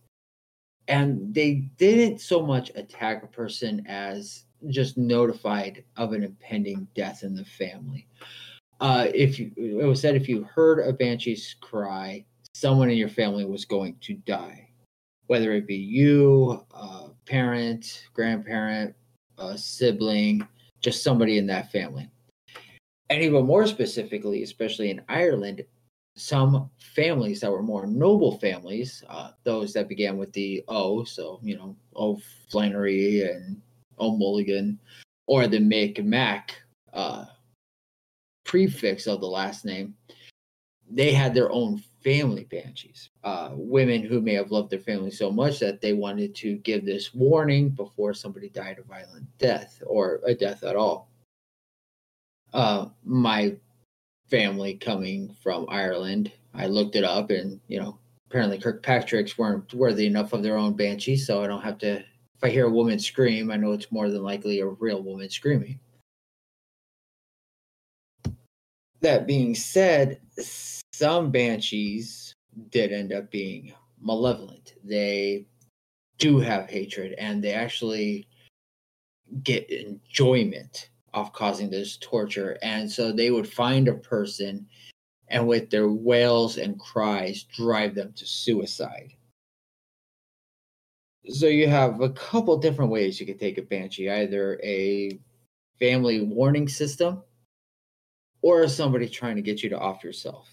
And 0.89 1.33
they 1.33 1.71
didn't 1.79 2.21
so 2.21 2.45
much 2.45 2.73
attack 2.75 3.23
a 3.23 3.29
person 3.29 3.87
as 3.87 4.45
just 4.69 4.99
notified 4.99 5.85
of 5.97 6.13
an 6.13 6.25
impending 6.25 6.89
death 6.95 7.23
in 7.23 7.35
the 7.35 7.45
family. 7.45 8.09
Uh, 8.81 9.07
if 9.15 9.39
you, 9.39 9.53
it 9.57 9.85
was 9.85 10.01
said 10.01 10.17
if 10.17 10.29
you 10.29 10.43
heard 10.45 10.81
a 10.81 10.93
banshee's 10.93 11.55
cry, 11.61 12.25
someone 12.61 12.91
in 12.91 12.99
your 12.99 13.09
family 13.09 13.47
was 13.47 13.65
going 13.65 13.97
to 14.03 14.15
die, 14.27 14.69
whether 15.29 15.53
it 15.53 15.67
be 15.67 15.77
you, 15.77 16.63
a 16.75 17.09
parent, 17.25 18.07
grandparent, 18.13 18.95
a 19.39 19.57
sibling, 19.57 20.47
just 20.83 21.03
somebody 21.03 21.39
in 21.39 21.47
that 21.47 21.73
family. 21.73 22.07
And 23.09 23.23
even 23.23 23.47
more 23.47 23.67
specifically, 23.67 24.43
especially 24.43 24.91
in 24.91 25.01
Ireland, 25.09 25.65
some 26.17 26.71
families 26.79 27.41
that 27.41 27.51
were 27.51 27.63
more 27.63 27.87
noble 27.87 28.39
families, 28.39 29.03
uh, 29.09 29.31
those 29.43 29.73
that 29.73 29.89
began 29.89 30.19
with 30.19 30.31
the 30.35 30.63
O, 30.69 31.03
so, 31.05 31.41
you 31.43 31.57
know, 31.57 31.75
O'Flannery 31.97 33.23
and 33.23 33.59
O'Mulligan, 33.99 34.77
or 35.27 35.47
the 35.47 35.59
Mick 35.59 36.05
Mac 36.05 36.61
uh, 36.93 37.25
prefix 38.45 39.07
of 39.07 39.21
the 39.21 39.27
last 39.27 39.65
name, 39.65 39.95
they 40.91 41.13
had 41.13 41.35
their 41.35 41.51
own 41.53 41.83
family 42.03 42.45
banshees. 42.45 43.11
Uh, 43.23 43.51
women 43.53 44.03
who 44.03 44.21
may 44.21 44.35
have 44.35 44.51
loved 44.51 44.71
their 44.71 44.81
family 44.81 45.11
so 45.11 45.31
much 45.31 45.59
that 45.59 45.81
they 45.81 45.93
wanted 45.93 46.35
to 46.35 46.57
give 46.59 46.85
this 46.85 47.15
warning 47.15 47.69
before 47.69 48.15
somebody 48.15 48.49
died 48.49 48.79
a 48.79 48.83
violent 48.83 49.27
death 49.39 49.83
or 49.87 50.21
a 50.27 50.35
death 50.35 50.65
at 50.65 50.77
all. 50.77 51.09
Uh, 52.53 52.87
my 53.05 53.55
family 54.29 54.75
coming 54.75 55.35
from 55.43 55.67
Ireland, 55.69 56.33
I 56.55 56.67
looked 56.67 56.97
it 56.97 57.05
up 57.05 57.31
and, 57.31 57.61
you 57.69 57.79
know, 57.79 57.99
apparently 58.29 58.59
Kirkpatrick's 58.59 59.39
weren't 59.39 59.73
worthy 59.75 60.07
enough 60.07 60.33
of 60.33 60.43
their 60.43 60.57
own 60.57 60.75
banshee, 60.75 61.17
so 61.17 61.43
I 61.43 61.47
don't 61.47 61.63
have 61.63 61.79
to. 61.79 61.99
If 61.99 62.45
I 62.45 62.49
hear 62.49 62.67
a 62.67 62.71
woman 62.71 62.99
scream, 62.99 63.51
I 63.51 63.57
know 63.57 63.73
it's 63.73 63.93
more 63.93 64.09
than 64.09 64.23
likely 64.23 64.61
a 64.61 64.67
real 64.67 65.03
woman 65.03 65.29
screaming. 65.29 65.79
That 69.01 69.27
being 69.27 69.55
said, 69.55 70.21
some 70.93 71.31
banshees 71.31 72.35
did 72.71 72.93
end 72.93 73.13
up 73.13 73.31
being 73.31 73.73
malevolent. 74.01 74.75
They 74.85 75.47
do 76.19 76.39
have 76.39 76.69
hatred 76.69 77.15
and 77.19 77.43
they 77.43 77.53
actually 77.53 78.29
get 79.43 79.71
enjoyment 79.71 80.91
off 81.15 81.33
causing 81.33 81.71
this 81.71 81.97
torture. 81.97 82.59
And 82.63 82.91
so 82.91 83.11
they 83.11 83.31
would 83.31 83.49
find 83.49 83.89
a 83.89 83.95
person 83.95 84.67
and 85.29 85.47
with 85.47 85.71
their 85.71 85.89
wails 85.89 86.59
and 86.59 86.79
cries 86.79 87.45
drive 87.45 87.95
them 87.95 88.13
to 88.17 88.27
suicide. 88.27 89.15
So 91.29 91.47
you 91.47 91.69
have 91.69 92.01
a 92.01 92.11
couple 92.11 92.57
different 92.57 92.91
ways 92.91 93.21
you 93.21 93.27
could 93.27 93.39
take 93.39 93.59
a 93.59 93.63
banshee, 93.63 94.11
either 94.11 94.61
a 94.63 95.19
family 95.79 96.21
warning 96.21 96.69
system 96.69 97.23
or 98.43 98.63
is 98.63 98.75
somebody 98.75 99.09
trying 99.09 99.37
to 99.37 99.43
get 99.43 99.63
you 99.63 99.69
to 99.71 99.79
off 99.79 100.05
yourself. 100.05 100.49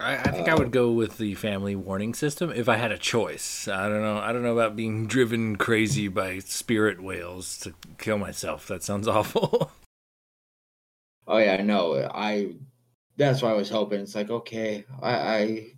I, 0.00 0.16
I 0.16 0.30
think 0.30 0.48
uh, 0.48 0.52
I 0.52 0.54
would 0.54 0.72
go 0.72 0.90
with 0.90 1.18
the 1.18 1.34
family 1.34 1.76
warning 1.76 2.14
system 2.14 2.50
if 2.50 2.68
I 2.68 2.76
had 2.76 2.90
a 2.90 2.98
choice. 2.98 3.68
I 3.68 3.88
don't 3.88 4.02
know. 4.02 4.18
I 4.18 4.32
don't 4.32 4.42
know 4.42 4.52
about 4.52 4.74
being 4.74 5.06
driven 5.08 5.56
crazy 5.56 6.08
by 6.08 6.38
spirit 6.40 7.02
wails 7.02 7.58
to 7.60 7.74
kill 7.98 8.18
myself. 8.18 8.66
That 8.66 8.82
sounds 8.82 9.06
awful. 9.08 9.70
oh 11.26 11.38
yeah, 11.38 11.62
no. 11.62 12.08
I. 12.12 12.54
That's 13.18 13.42
why 13.42 13.50
I 13.50 13.54
was 13.54 13.68
hoping. 13.68 14.00
It's 14.00 14.14
like 14.14 14.30
okay, 14.30 14.84
I, 15.02 15.74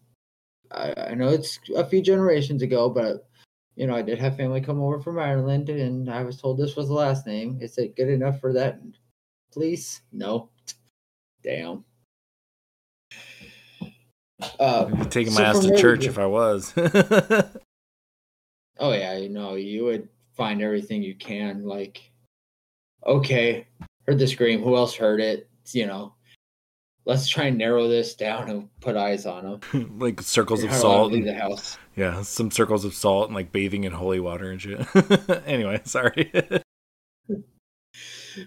I, 0.70 0.94
I 0.96 1.14
know 1.14 1.28
it's 1.28 1.58
a 1.76 1.84
few 1.84 2.00
generations 2.00 2.62
ago, 2.62 2.88
but 2.88 3.28
you 3.74 3.88
know 3.88 3.96
I 3.96 4.02
did 4.02 4.20
have 4.20 4.36
family 4.36 4.60
come 4.60 4.80
over 4.80 5.00
from 5.00 5.18
Ireland, 5.18 5.68
and 5.68 6.08
I 6.08 6.22
was 6.22 6.40
told 6.40 6.56
this 6.56 6.76
was 6.76 6.86
the 6.86 6.94
last 6.94 7.26
name. 7.26 7.58
Is 7.60 7.76
it 7.76 7.96
good 7.96 8.08
enough 8.08 8.40
for 8.40 8.52
that? 8.52 8.78
Please, 9.54 10.02
no. 10.10 10.50
Damn. 11.44 11.84
Uh, 14.58 15.04
taking 15.04 15.32
my 15.32 15.42
ass 15.42 15.60
to 15.60 15.80
church 15.80 16.06
if 16.06 16.18
I 16.18 16.26
was. 16.26 16.72
oh 16.76 17.52
yeah, 18.80 19.16
you 19.16 19.28
know, 19.28 19.54
you 19.54 19.84
would 19.84 20.08
find 20.32 20.60
everything 20.60 21.04
you 21.04 21.14
can. 21.14 21.62
Like, 21.64 22.10
okay, 23.06 23.68
heard 24.08 24.18
the 24.18 24.26
scream. 24.26 24.60
Who 24.60 24.74
else 24.74 24.96
heard 24.96 25.20
it? 25.20 25.48
You 25.70 25.86
know, 25.86 26.14
let's 27.04 27.28
try 27.28 27.44
and 27.44 27.56
narrow 27.56 27.86
this 27.86 28.16
down 28.16 28.50
and 28.50 28.68
put 28.80 28.96
eyes 28.96 29.24
on 29.24 29.60
them. 29.72 29.98
like 30.00 30.20
circles 30.20 30.64
of 30.64 30.72
salt. 30.72 31.12
Leave 31.12 31.26
the 31.26 31.34
house. 31.34 31.78
Yeah, 31.94 32.22
some 32.22 32.50
circles 32.50 32.84
of 32.84 32.92
salt 32.92 33.28
and 33.28 33.36
like 33.36 33.52
bathing 33.52 33.84
in 33.84 33.92
holy 33.92 34.18
water 34.18 34.50
and 34.50 34.60
shit. 34.60 34.84
anyway, 35.46 35.80
sorry. 35.84 36.32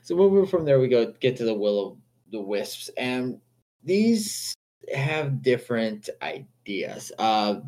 So 0.04 0.16
moving 0.16 0.46
from 0.46 0.66
there, 0.66 0.80
we 0.80 0.88
go 0.88 1.14
get 1.20 1.38
to 1.38 1.46
the 1.46 1.54
will 1.54 1.88
of 1.88 1.98
the 2.32 2.42
wisps, 2.42 2.90
and 2.98 3.40
these 3.84 4.54
have 4.94 5.42
different 5.42 6.10
ideas. 6.22 7.12
Uh, 7.18 7.62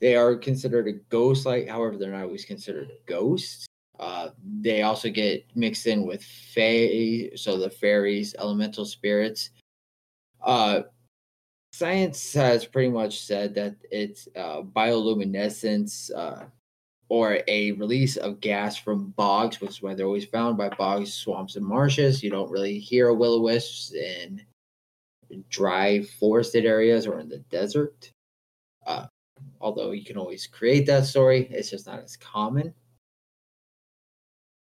they 0.00 0.14
are 0.14 0.36
considered 0.36 0.88
a 0.88 0.92
ghost 0.92 1.46
light, 1.46 1.68
however, 1.68 1.96
they're 1.96 2.12
not 2.12 2.24
always 2.24 2.44
considered 2.44 2.90
ghosts. 3.06 3.66
Uh, 3.98 4.28
they 4.60 4.82
also 4.82 5.10
get 5.10 5.44
mixed 5.56 5.86
in 5.86 6.06
with 6.06 6.22
fae, 6.22 7.30
so 7.34 7.58
the 7.58 7.70
fairies, 7.70 8.34
elemental 8.38 8.84
spirits. 8.84 9.50
Uh, 10.40 10.82
science 11.72 12.32
has 12.32 12.64
pretty 12.64 12.90
much 12.90 13.20
said 13.20 13.54
that 13.54 13.74
it's 13.90 14.28
uh, 14.36 14.62
bioluminescence 14.62 16.10
uh, 16.16 16.44
or 17.08 17.40
a 17.48 17.72
release 17.72 18.16
of 18.16 18.40
gas 18.40 18.76
from 18.76 19.10
bogs, 19.16 19.60
which 19.60 19.70
is 19.70 19.82
why 19.82 19.94
they're 19.94 20.06
always 20.06 20.26
found 20.26 20.58
by 20.58 20.68
bogs, 20.68 21.12
swamps, 21.12 21.56
and 21.56 21.64
marshes. 21.64 22.22
You 22.22 22.30
don't 22.30 22.50
really 22.50 22.78
hear 22.78 23.12
will 23.12 23.34
o 23.34 23.40
wisps 23.40 23.92
in 23.94 24.42
dry 25.48 26.02
forested 26.02 26.64
areas 26.64 27.06
or 27.06 27.18
in 27.18 27.28
the 27.28 27.38
desert. 27.50 28.12
Uh, 28.86 29.06
although 29.60 29.92
you 29.92 30.04
can 30.04 30.18
always 30.18 30.46
create 30.46 30.86
that 30.86 31.06
story, 31.06 31.48
it's 31.50 31.70
just 31.70 31.86
not 31.86 32.02
as 32.02 32.16
common. 32.16 32.74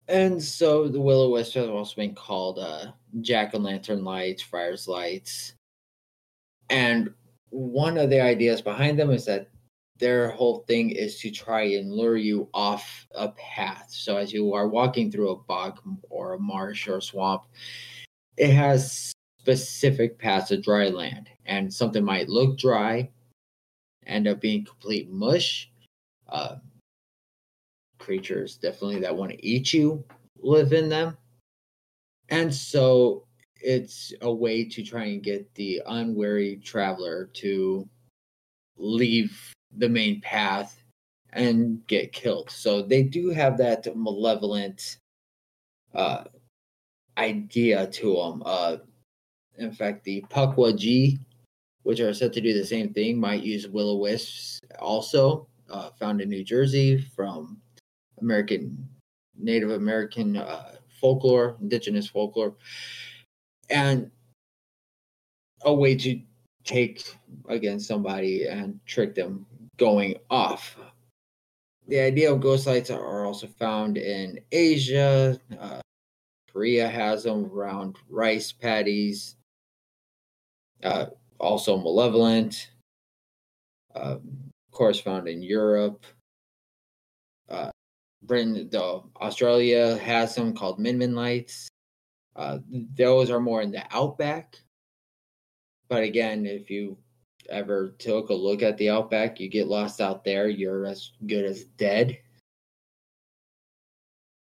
And 0.08 0.42
so 0.42 0.88
the 0.88 1.02
will 1.02 1.22
o 1.22 1.30
wisp 1.32 1.56
has 1.56 1.68
also 1.68 1.96
been 1.96 2.16
called 2.16 2.60
uh, 2.60 2.92
jack 3.22 3.54
o' 3.54 3.58
lantern 3.58 4.04
lights, 4.04 4.42
friars 4.42 4.88
lights. 4.88 5.54
And 6.70 7.14
one 7.50 7.98
of 7.98 8.10
the 8.10 8.22
ideas 8.22 8.62
behind 8.62 9.00
them 9.00 9.10
is 9.10 9.26
that 9.26 9.50
their 10.00 10.32
whole 10.32 10.64
thing 10.68 10.92
is 10.92 11.20
to 11.20 11.32
try 11.32 11.62
and 11.62 11.92
lure 11.92 12.18
you 12.18 12.50
off 12.54 13.08
a 13.16 13.30
path. 13.30 13.88
So 13.90 14.18
as 14.18 14.32
you 14.32 14.54
are 14.54 14.68
walking 14.68 15.12
through 15.12 15.30
a 15.32 15.44
bog 15.44 15.80
or 16.10 16.34
a 16.34 16.40
marsh 16.40 16.88
or 16.88 16.98
a 16.98 17.02
swamp, 17.02 17.44
it 18.38 18.52
has 18.52 19.12
specific 19.40 20.20
paths 20.20 20.52
of 20.52 20.64
dry 20.64 20.90
land, 20.90 21.30
and 21.46 21.74
something 21.74 22.04
might 22.04 22.30
look 22.30 22.58
dry, 22.58 23.10
end 24.06 24.28
up 24.28 24.42
being 24.42 24.66
complete 24.66 25.10
mush. 25.10 25.72
Uh, 26.28 26.58
creatures 27.98 28.58
definitely 28.58 29.00
that 29.00 29.16
want 29.16 29.32
to 29.32 29.46
eat 29.46 29.74
you 29.74 30.04
live 30.40 30.74
in 30.74 30.90
them, 30.90 31.18
and 32.30 32.54
so 32.54 33.26
it's 33.56 34.14
a 34.22 34.32
way 34.32 34.64
to 34.64 34.84
try 34.84 35.06
and 35.06 35.24
get 35.24 35.52
the 35.56 35.82
unwary 35.88 36.58
traveler 36.58 37.30
to 37.34 37.88
leave 38.78 39.54
the 39.76 39.90
main 39.90 40.22
path 40.22 40.84
and 41.34 41.86
get 41.88 42.14
killed. 42.14 42.50
So 42.50 42.82
they 42.82 43.04
do 43.04 43.30
have 43.30 43.58
that 43.58 43.88
malevolent 43.96 44.98
uh, 45.94 46.24
idea 47.18 47.88
to 47.88 48.14
them. 48.16 48.44
Uh, 48.46 48.78
in 49.58 49.72
fact, 49.72 50.04
the 50.04 50.24
Pukwudgie, 50.30 51.20
which 51.84 52.00
are 52.00 52.14
said 52.14 52.34
to 52.34 52.42
do 52.42 52.54
the 52.54 52.66
same 52.66 52.94
thing, 52.94 53.20
might 53.20 53.44
use 53.44 53.68
will 53.68 53.92
o 53.92 53.98
wisps 53.98 54.60
also, 54.80 55.48
uh, 55.70 55.90
found 56.00 56.22
in 56.22 56.30
New 56.30 56.44
Jersey 56.44 56.98
from 56.98 57.60
American 58.22 58.88
Native 59.38 59.72
American 59.72 60.38
uh, 60.38 60.76
folklore, 61.00 61.58
indigenous 61.62 62.08
folklore, 62.08 62.56
and 63.70 64.10
a 65.64 65.74
way 65.74 65.96
to 65.96 66.20
take 66.64 67.04
against 67.50 67.88
somebody 67.88 68.48
and 68.48 68.80
trick 68.86 69.16
them 69.16 69.46
going 69.78 70.16
off. 70.30 70.78
The 71.88 72.00
idea 72.00 72.34
of 72.34 72.42
ghost 72.42 72.68
lights 72.68 72.90
are 72.90 73.26
also 73.26 73.48
found 73.48 73.98
in 73.98 74.40
Asia. 74.52 75.40
Uh, 75.60 75.82
Korea 76.52 76.88
has 76.88 77.24
them 77.24 77.46
around 77.46 77.96
rice 78.10 78.52
paddies 78.52 79.38
uh, 80.84 81.08
also 81.40 81.78
malevolent, 81.78 82.72
uh, 83.96 84.18
of 84.18 84.72
course, 84.72 85.00
found 85.00 85.28
in 85.28 85.42
Europe. 85.42 86.06
Uh, 87.50 87.70
Britain, 88.24 88.68
though 88.72 89.10
Australia 89.22 89.98
has 89.98 90.36
some 90.36 90.54
called 90.54 90.80
Min 90.80 90.98
Min 90.98 91.16
lights. 91.16 91.70
Uh, 92.36 92.60
those 92.96 93.30
are 93.30 93.40
more 93.40 93.62
in 93.62 93.72
the 93.72 93.84
outback. 93.92 94.58
But 95.90 96.04
again, 96.04 96.46
if 96.46 96.70
you 96.70 96.98
ever 97.50 97.96
took 98.00 98.30
a 98.30 98.34
look 98.34 98.62
at 98.62 98.78
the 98.78 98.90
outback, 98.90 99.40
you 99.40 99.50
get 99.50 99.68
lost 99.68 100.02
out 100.02 100.24
there, 100.24 100.48
you're 100.48 100.86
as 100.86 101.12
good 101.26 101.46
as 101.46 101.64
dead. 101.64 102.18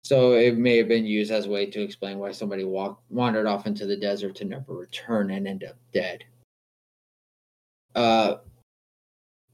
So 0.03 0.33
it 0.33 0.57
may 0.57 0.77
have 0.77 0.89
been 0.89 1.05
used 1.05 1.31
as 1.31 1.45
a 1.45 1.49
way 1.49 1.65
to 1.67 1.81
explain 1.81 2.19
why 2.19 2.33
somebody 2.33 2.65
walked 2.65 3.09
wandered 3.09 3.47
off 3.47 3.67
into 3.67 3.85
the 3.85 3.95
desert 3.95 4.35
to 4.35 4.45
never 4.45 4.73
return 4.73 5.31
and 5.31 5.47
end 5.47 5.63
up 5.63 5.77
dead. 5.93 6.25
Uh, 7.95 8.35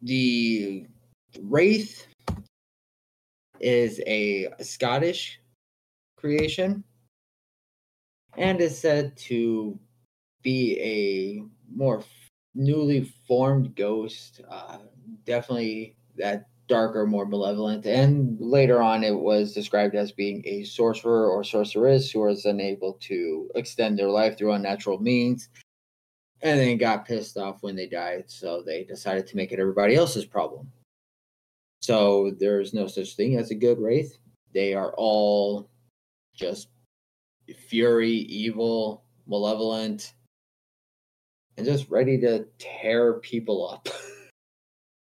the 0.02 0.88
wraith 1.42 2.08
is 3.60 4.02
a 4.08 4.50
Scottish 4.62 5.40
creation 6.18 6.84
and 8.38 8.60
is 8.62 8.78
said 8.78 9.16
to 9.18 9.78
be 10.42 10.80
a 10.80 11.44
more 11.76 12.02
newly 12.60 13.12
formed 13.28 13.76
ghost. 13.76 14.42
Uh, 14.48 14.80
definitely 15.26 15.96
that 16.18 16.48
darker, 16.68 17.08
more 17.08 17.26
malevolent. 17.26 17.86
And 17.88 18.38
later 18.40 18.82
on, 18.82 19.04
it 19.04 19.16
was 19.16 19.54
described 19.54 19.96
as 19.96 20.12
being 20.12 20.44
a 20.46 20.64
sorcerer 20.66 21.28
or 21.30 21.44
sorceress 21.44 22.12
who 22.12 22.20
was 22.20 22.46
unable 22.46 22.94
to 23.02 23.50
extend 23.56 23.98
their 23.98 24.10
life 24.10 24.38
through 24.38 24.54
unnatural 24.54 25.00
means. 25.00 25.50
And 26.42 26.60
then 26.60 26.78
got 26.78 27.06
pissed 27.06 27.38
off 27.38 27.64
when 27.64 27.76
they 27.76 27.88
died, 27.88 28.26
so 28.28 28.62
they 28.62 28.86
decided 28.86 29.28
to 29.28 29.36
make 29.36 29.52
it 29.52 29.60
everybody 29.60 29.96
else's 29.96 30.26
problem. 30.26 30.72
So 31.82 32.32
there's 32.40 32.74
no 32.74 32.88
such 32.88 33.16
thing 33.16 33.38
as 33.38 33.52
a 33.52 33.56
good 33.56 33.78
wraith. 33.80 34.18
They 34.54 34.74
are 34.74 34.94
all 34.96 35.70
just 36.34 36.70
fury, 37.68 38.12
evil, 38.12 39.04
malevolent, 39.28 40.14
and 41.60 41.68
just 41.68 41.90
ready 41.90 42.18
to 42.18 42.46
tear 42.58 43.16
people 43.16 43.70
up. 43.70 43.90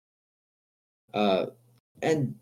uh, 1.15 1.47
and 2.03 2.35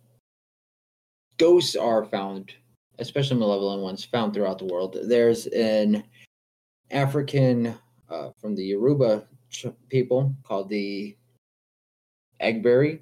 ghosts 1.39 1.77
are 1.77 2.05
found, 2.05 2.53
especially 2.99 3.39
malevolent 3.39 3.83
ones, 3.83 4.05
found 4.05 4.35
throughout 4.35 4.59
the 4.59 4.65
world. 4.65 4.97
There's 5.05 5.47
an 5.47 6.03
African 6.91 7.73
uh, 8.11 8.31
from 8.41 8.57
the 8.57 8.65
Yoruba 8.65 9.29
people 9.89 10.35
called 10.43 10.69
the 10.69 11.17
Egbere, 12.43 12.99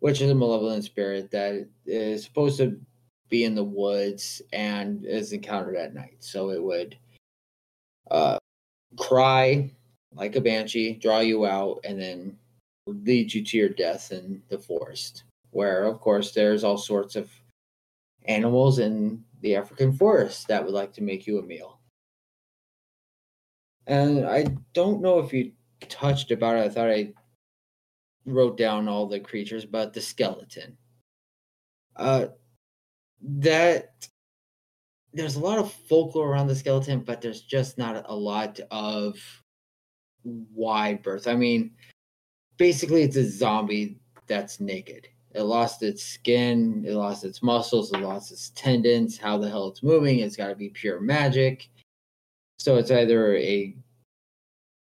which 0.00 0.20
is 0.20 0.30
a 0.30 0.34
malevolent 0.34 0.84
spirit 0.84 1.30
that 1.30 1.66
is 1.86 2.22
supposed 2.22 2.58
to 2.58 2.78
be 3.30 3.44
in 3.44 3.54
the 3.54 3.64
woods 3.64 4.42
and 4.52 5.06
is 5.06 5.32
encountered 5.32 5.76
at 5.76 5.94
night. 5.94 6.16
So 6.20 6.50
it 6.50 6.62
would 6.62 6.98
uh, 8.10 8.36
cry 8.98 9.70
like 10.14 10.36
a 10.36 10.40
banshee, 10.40 10.94
draw 10.94 11.20
you 11.20 11.46
out, 11.46 11.80
and 11.84 12.00
then 12.00 12.36
lead 12.86 13.32
you 13.32 13.44
to 13.44 13.56
your 13.56 13.68
death 13.68 14.12
in 14.12 14.42
the 14.48 14.58
forest. 14.58 15.24
Where, 15.50 15.84
of 15.84 16.00
course, 16.00 16.32
there's 16.32 16.64
all 16.64 16.78
sorts 16.78 17.16
of 17.16 17.30
animals 18.26 18.78
in 18.78 19.24
the 19.40 19.56
African 19.56 19.92
forest 19.92 20.48
that 20.48 20.64
would 20.64 20.74
like 20.74 20.92
to 20.94 21.02
make 21.02 21.26
you 21.26 21.38
a 21.38 21.42
meal. 21.42 21.78
And 23.86 24.26
I 24.26 24.46
don't 24.72 25.02
know 25.02 25.18
if 25.18 25.32
you 25.32 25.52
touched 25.88 26.30
about 26.30 26.56
it. 26.56 26.64
I 26.64 26.68
thought 26.68 26.90
I 26.90 27.12
wrote 28.24 28.56
down 28.56 28.88
all 28.88 29.06
the 29.06 29.20
creatures, 29.20 29.66
but 29.66 29.92
the 29.92 30.00
skeleton. 30.00 30.76
Uh, 31.96 32.26
that 33.22 34.08
there's 35.12 35.36
a 35.36 35.40
lot 35.40 35.58
of 35.58 35.72
folklore 35.72 36.30
around 36.30 36.48
the 36.48 36.56
skeleton, 36.56 37.00
but 37.00 37.20
there's 37.20 37.42
just 37.42 37.78
not 37.78 38.04
a 38.08 38.14
lot 38.14 38.58
of 38.70 39.16
wide 40.24 41.02
berth. 41.02 41.26
I 41.26 41.34
mean, 41.34 41.72
basically, 42.56 43.02
it's 43.02 43.16
a 43.16 43.28
zombie 43.28 43.98
that's 44.26 44.60
naked. 44.60 45.08
It 45.34 45.42
lost 45.42 45.82
its 45.82 46.02
skin, 46.02 46.84
it 46.86 46.94
lost 46.94 47.24
its 47.24 47.42
muscles, 47.42 47.92
it 47.92 48.00
lost 48.00 48.30
its 48.30 48.50
tendons. 48.54 49.18
How 49.18 49.36
the 49.36 49.48
hell 49.48 49.68
it's 49.68 49.82
moving? 49.82 50.20
It's 50.20 50.36
got 50.36 50.48
to 50.48 50.54
be 50.54 50.68
pure 50.68 51.00
magic. 51.00 51.68
So 52.58 52.76
it's 52.76 52.92
either 52.92 53.36
a 53.36 53.74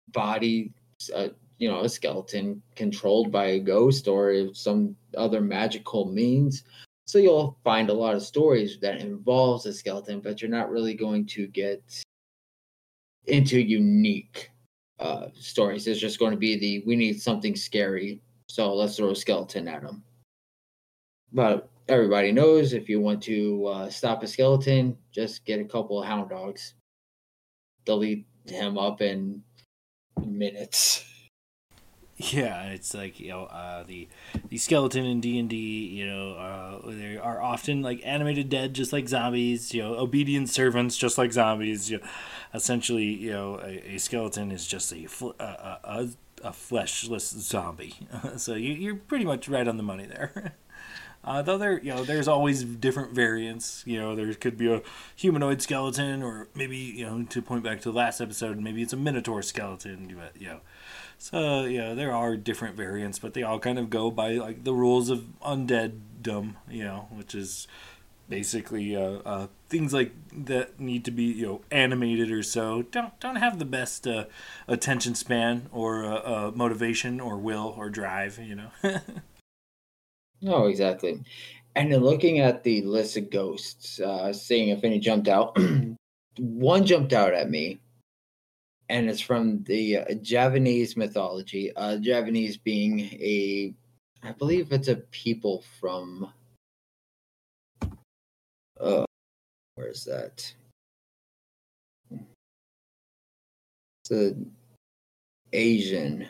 body, 0.09 0.73
uh, 1.15 1.29
you 1.59 1.69
know, 1.69 1.81
a 1.83 1.89
skeleton 1.89 2.63
controlled 2.75 3.31
by 3.31 3.47
a 3.47 3.61
ghost 3.61 4.09
or 4.09 4.53
some 4.55 4.97
other 5.17 5.41
magical 5.41 6.07
means. 6.07 6.65
So 7.07 7.19
you'll 7.19 7.59
find 7.63 7.91
a 7.91 7.95
lot 7.95 8.17
of 8.17 8.23
stories 8.23 8.79
that 8.81 9.01
involves 9.01 9.67
a 9.67 9.73
skeleton, 9.73 10.21
but 10.21 10.43
you're 10.43 10.51
not 10.51 10.71
really 10.71 10.95
going 10.95 11.27
to 11.27 11.47
get 11.47 11.83
into 13.27 13.61
unique 13.61 14.51
uh, 15.05 15.29
stories. 15.35 15.87
It's 15.87 16.01
just 16.01 16.19
going 16.19 16.31
to 16.31 16.39
be 16.39 16.59
the 16.59 16.83
we 16.87 16.97
need 16.97 17.21
something 17.21 17.55
scary, 17.55 18.23
so 18.49 18.75
let's 18.75 18.97
throw 18.97 19.11
a 19.11 19.17
skeleton 19.17 19.69
at 19.69 19.83
them. 19.83 20.03
But 21.33 21.69
everybody 21.89 22.33
knows 22.33 22.73
if 22.73 22.89
you 22.89 23.01
want 23.01 23.23
to 23.25 23.67
uh, 23.67 23.91
stop 23.91 24.23
a 24.23 24.27
skeleton, 24.27 24.97
just 25.13 25.45
get 25.45 25.61
a 25.61 25.65
couple 25.65 26.01
of 26.01 26.09
hound 26.09 26.31
dogs. 26.31 26.75
They'll 27.85 28.03
eat 28.03 28.27
him 28.47 28.79
up 28.79 29.03
in 29.03 29.43
minutes. 30.25 31.05
Yeah, 32.17 32.67
it's 32.67 32.95
like 32.95 33.19
you 33.19 33.31
know 33.31 33.45
uh, 33.47 33.83
the 33.83 34.07
the 34.49 34.57
skeleton 34.57 35.05
in 35.05 35.21
D 35.21 35.37
and 35.39 35.49
D. 35.51 35.57
You 35.57 36.07
know, 36.07 36.33
uh, 36.35 36.91
they 36.91 37.17
are 37.17 37.43
often 37.43 37.83
like 37.83 38.01
animated 38.05 38.49
dead, 38.49 38.73
just 38.73 38.93
like 38.93 39.09
zombies. 39.09 39.75
You 39.75 39.83
know, 39.83 39.95
obedient 39.97 40.49
servants, 40.49 40.97
just 40.97 41.19
like 41.19 41.33
zombies. 41.33 41.91
You 41.91 41.99
know, 41.99 42.07
essentially, 42.55 43.05
you 43.07 43.33
know, 43.33 43.61
a, 43.65 43.95
a 43.95 43.99
skeleton 43.99 44.53
is 44.53 44.65
just 44.65 44.93
a 44.93 45.07
fl- 45.07 45.33
a, 45.41 45.79
a, 45.83 46.09
a 46.45 46.51
fleshless 46.53 47.37
zombie. 47.37 47.97
so 48.37 48.55
you, 48.55 48.75
you're 48.75 48.95
pretty 48.97 49.25
much 49.25 49.49
right 49.49 49.67
on 49.67 49.77
the 49.77 49.83
money 49.83 50.07
there. 50.07 50.55
Uh, 51.25 51.41
though 51.41 51.57
there, 51.57 51.81
you 51.81 51.89
know, 51.89 52.05
there's 52.05 52.29
always 52.29 52.63
different 52.65 53.13
variants. 53.13 53.83
You 53.87 53.99
know, 53.99 54.15
there 54.15 54.33
could 54.35 54.59
be 54.59 54.71
a 54.71 54.83
humanoid 55.17 55.63
skeleton, 55.63 56.23
or 56.23 56.49
maybe 56.55 56.77
you 56.77 57.07
know, 57.07 57.23
to 57.23 57.41
point 57.41 57.65
back 57.65 57.81
to 57.81 57.91
the 57.91 57.97
last 57.97 58.21
episode, 58.21 58.59
maybe 58.61 58.83
it's 58.83 58.93
a 58.93 58.97
minotaur 58.99 59.41
skeleton. 59.41 60.15
But 60.15 60.39
you 60.41 60.49
know, 60.49 60.61
so 61.25 61.65
yeah, 61.65 61.95
there 61.95 62.13
are 62.13 62.37
different 62.37 62.77
variants, 62.77 63.19
but 63.19 63.33
they 63.33 63.43
all 63.43 63.59
kind 63.59 63.79
of 63.79 63.89
go 63.89 64.11
by 64.11 64.33
like 64.33 64.63
the 64.63 64.75
rules 64.75 65.09
of 65.09 65.25
undeaddom, 65.41 66.57
you 66.69 66.85
know, 66.85 67.09
which 67.13 67.35
is 67.35 67.67
basically 68.29 68.95
uh, 68.95 69.21
uh, 69.25 69.47
things 69.71 69.95
like 69.95 70.13
that 70.31 70.79
need 70.79 71.03
to 71.07 71.11
be 71.11 71.23
you 71.23 71.47
know 71.47 71.61
animated 71.71 72.31
or 72.31 72.43
so 72.43 72.83
don't 72.83 73.19
don't 73.21 73.37
have 73.37 73.59
the 73.59 73.65
best 73.65 74.07
uh, 74.07 74.27
attention 74.69 75.15
span 75.15 75.67
or 75.73 76.05
uh, 76.05 76.17
uh, 76.17 76.53
motivation 76.55 77.21
or 77.21 77.39
will 77.39 77.75
or 77.75 77.89
drive, 77.89 78.39
you 78.39 78.55
know. 78.55 78.71
no, 80.43 80.67
exactly. 80.67 81.23
And 81.75 81.91
in 81.91 82.03
looking 82.03 82.41
at 82.41 82.65
the 82.65 82.83
list 82.83 83.17
of 83.17 83.31
ghosts, 83.31 83.99
uh, 83.99 84.31
seeing 84.35 84.69
if 84.69 84.85
any 84.85 84.99
jumped 84.99 85.29
out, 85.29 85.57
one 86.39 86.85
jumped 86.85 87.15
out 87.15 87.33
at 87.33 87.49
me 87.49 87.81
and 88.89 89.09
it's 89.09 89.21
from 89.21 89.63
the 89.65 89.99
uh, 89.99 90.15
Javanese 90.23 90.97
mythology. 90.97 91.75
Uh, 91.75 91.97
Javanese 91.97 92.57
being 92.57 93.01
a, 93.01 93.75
I 94.23 94.33
believe 94.33 94.73
it's 94.73 94.89
a 94.89 94.97
people 94.97 95.65
from. 95.81 96.33
Uh, 98.81 99.05
where 99.75 99.89
is 99.89 100.05
that? 100.05 100.53
It's 104.01 104.11
a 104.11 104.35
Asian, 105.53 106.29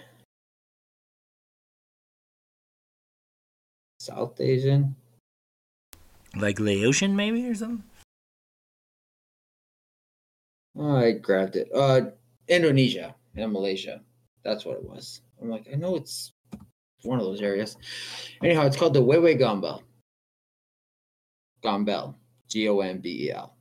South 3.98 4.40
Asian, 4.40 4.94
like 6.36 6.60
Laotian, 6.60 7.16
maybe 7.16 7.48
or 7.48 7.54
something. 7.54 7.82
Oh, 10.76 10.96
I 10.96 11.12
grabbed 11.12 11.56
it. 11.56 11.68
Uh, 11.74 12.10
Indonesia 12.48 13.14
and 13.36 13.52
Malaysia. 13.52 14.00
That's 14.44 14.64
what 14.64 14.76
it 14.76 14.84
was. 14.84 15.22
I'm 15.40 15.50
like, 15.50 15.66
I 15.72 15.76
know 15.76 15.96
it's 15.96 16.32
one 17.02 17.18
of 17.18 17.24
those 17.24 17.42
areas. 17.42 17.76
Anyhow, 18.42 18.66
it's 18.66 18.76
called 18.76 18.94
the 18.94 19.02
Wewe 19.02 19.38
Gombel. 19.38 19.82
Gombel. 21.62 22.14
G 22.48 22.68
O 22.68 22.80
M 22.80 22.98
B 22.98 23.26
E 23.26 23.32
L. 23.32 23.56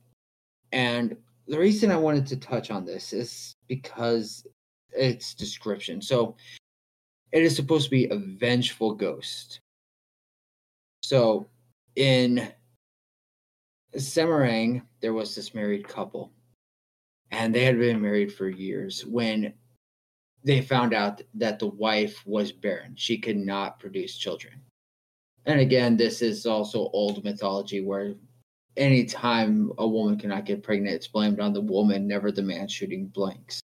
And 0.72 1.16
the 1.46 1.58
reason 1.58 1.90
I 1.90 1.96
wanted 1.96 2.26
to 2.28 2.36
touch 2.36 2.70
on 2.70 2.84
this 2.84 3.12
is 3.12 3.56
because 3.68 4.46
its 4.92 5.34
description. 5.34 6.00
So 6.00 6.36
it 7.32 7.42
is 7.42 7.56
supposed 7.56 7.86
to 7.86 7.90
be 7.90 8.06
a 8.06 8.16
vengeful 8.16 8.94
ghost. 8.94 9.60
So 11.02 11.46
in 11.96 12.52
Semarang, 13.96 14.82
there 15.00 15.12
was 15.12 15.34
this 15.34 15.54
married 15.54 15.86
couple 15.86 16.30
and 17.34 17.52
they 17.52 17.64
had 17.64 17.78
been 17.78 18.00
married 18.00 18.32
for 18.32 18.48
years 18.48 19.04
when 19.04 19.52
they 20.44 20.60
found 20.60 20.94
out 20.94 21.20
that 21.34 21.58
the 21.58 21.66
wife 21.66 22.24
was 22.26 22.52
barren. 22.52 22.94
She 22.96 23.18
could 23.18 23.36
not 23.36 23.80
produce 23.80 24.16
children. 24.16 24.54
And 25.46 25.60
again, 25.60 25.96
this 25.96 26.22
is 26.22 26.46
also 26.46 26.90
old 26.92 27.24
mythology 27.24 27.80
where 27.80 28.14
anytime 28.76 29.72
a 29.78 29.86
woman 29.86 30.18
cannot 30.18 30.44
get 30.44 30.62
pregnant, 30.62 30.94
it's 30.94 31.08
blamed 31.08 31.40
on 31.40 31.52
the 31.52 31.60
woman, 31.60 32.06
never 32.06 32.30
the 32.30 32.42
man 32.42 32.68
shooting 32.68 33.06
blanks. 33.06 33.60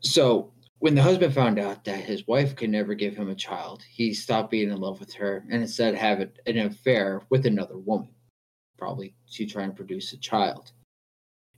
So 0.00 0.52
when 0.78 0.94
the 0.94 1.02
husband 1.02 1.34
found 1.34 1.58
out 1.58 1.84
that 1.84 2.00
his 2.00 2.26
wife 2.26 2.56
could 2.56 2.70
never 2.70 2.94
give 2.94 3.14
him 3.14 3.28
a 3.28 3.34
child, 3.34 3.82
he 3.88 4.14
stopped 4.14 4.50
being 4.50 4.70
in 4.70 4.80
love 4.80 5.00
with 5.00 5.12
her 5.14 5.44
and 5.50 5.62
instead 5.62 5.94
had 5.94 6.32
an 6.46 6.58
affair 6.58 7.22
with 7.28 7.44
another 7.44 7.78
woman. 7.78 8.10
Probably 8.78 9.14
she 9.26 9.46
trying 9.46 9.70
to 9.70 9.76
produce 9.76 10.12
a 10.12 10.18
child. 10.18 10.72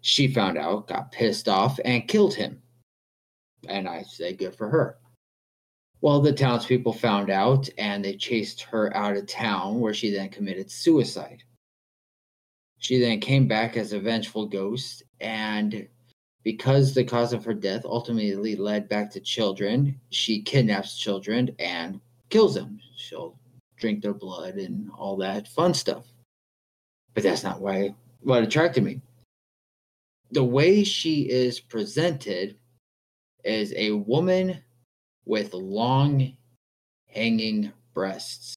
She 0.06 0.28
found 0.28 0.58
out, 0.58 0.86
got 0.86 1.12
pissed 1.12 1.48
off, 1.48 1.80
and 1.82 2.06
killed 2.06 2.34
him. 2.34 2.60
And 3.66 3.88
I 3.88 4.02
say 4.02 4.34
good 4.34 4.54
for 4.54 4.68
her. 4.68 4.98
Well, 6.02 6.20
the 6.20 6.30
townspeople 6.30 6.92
found 6.92 7.30
out 7.30 7.70
and 7.78 8.04
they 8.04 8.14
chased 8.14 8.60
her 8.64 8.94
out 8.94 9.16
of 9.16 9.26
town, 9.26 9.80
where 9.80 9.94
she 9.94 10.10
then 10.10 10.28
committed 10.28 10.70
suicide. 10.70 11.42
She 12.76 13.00
then 13.00 13.18
came 13.18 13.48
back 13.48 13.78
as 13.78 13.94
a 13.94 13.98
vengeful 13.98 14.46
ghost, 14.46 15.04
and 15.22 15.88
because 16.42 16.92
the 16.92 17.04
cause 17.04 17.32
of 17.32 17.42
her 17.46 17.54
death 17.54 17.86
ultimately 17.86 18.56
led 18.56 18.90
back 18.90 19.10
to 19.12 19.20
children, 19.20 19.98
she 20.10 20.42
kidnaps 20.42 20.98
children 20.98 21.56
and 21.58 21.98
kills 22.28 22.54
them. 22.54 22.78
She'll 22.94 23.38
drink 23.78 24.02
their 24.02 24.12
blood 24.12 24.56
and 24.56 24.90
all 24.98 25.16
that 25.16 25.48
fun 25.48 25.72
stuff. 25.72 26.04
But 27.14 27.22
that's 27.22 27.42
not 27.42 27.62
why 27.62 27.94
what 28.20 28.42
attracted 28.42 28.84
me. 28.84 29.00
The 30.34 30.42
way 30.42 30.82
she 30.82 31.30
is 31.30 31.60
presented 31.60 32.58
is 33.44 33.72
a 33.76 33.92
woman 33.92 34.58
with 35.24 35.54
long 35.54 36.36
hanging 37.08 37.72
breasts. 37.94 38.56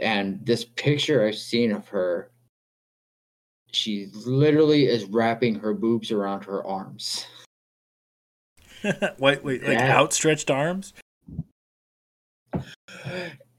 And 0.00 0.44
this 0.46 0.64
picture 0.64 1.26
I've 1.26 1.36
seen 1.36 1.70
of 1.70 1.86
her, 1.88 2.30
she 3.72 4.08
literally 4.14 4.86
is 4.86 5.04
wrapping 5.04 5.56
her 5.56 5.74
boobs 5.74 6.10
around 6.10 6.44
her 6.44 6.66
arms. 6.66 7.26
wait, 9.18 9.44
wait, 9.44 9.62
like 9.62 9.62
yeah. 9.64 9.94
outstretched 9.94 10.50
arms? 10.50 10.94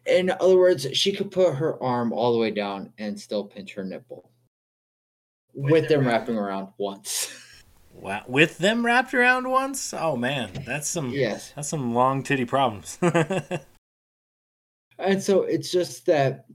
In 0.07 0.31
other 0.31 0.57
words, 0.57 0.87
she 0.93 1.11
could 1.11 1.29
put 1.29 1.53
her 1.53 1.81
arm 1.83 2.11
all 2.11 2.33
the 2.33 2.39
way 2.39 2.49
down 2.49 2.91
and 2.97 3.17
still 3.17 3.43
pinch 3.43 3.75
her 3.75 3.85
nipple. 3.85 4.32
With 5.53 5.87
them 5.87 6.05
wrapping 6.07 6.37
around 6.37 6.69
once. 6.77 7.31
Wow, 7.95 8.23
with 8.27 8.57
them 8.57 8.83
wrapped 8.83 9.13
around 9.13 9.47
once? 9.47 9.93
Oh 9.93 10.17
man, 10.17 10.49
that's 10.65 10.89
some 10.89 11.11
yes, 11.11 11.53
that's 11.55 11.69
some 11.69 11.93
long 11.93 12.23
titty 12.23 12.43
problems. 12.43 12.97
and 14.97 15.21
so 15.21 15.43
it's 15.43 15.71
just 15.71 16.07
that 16.07 16.45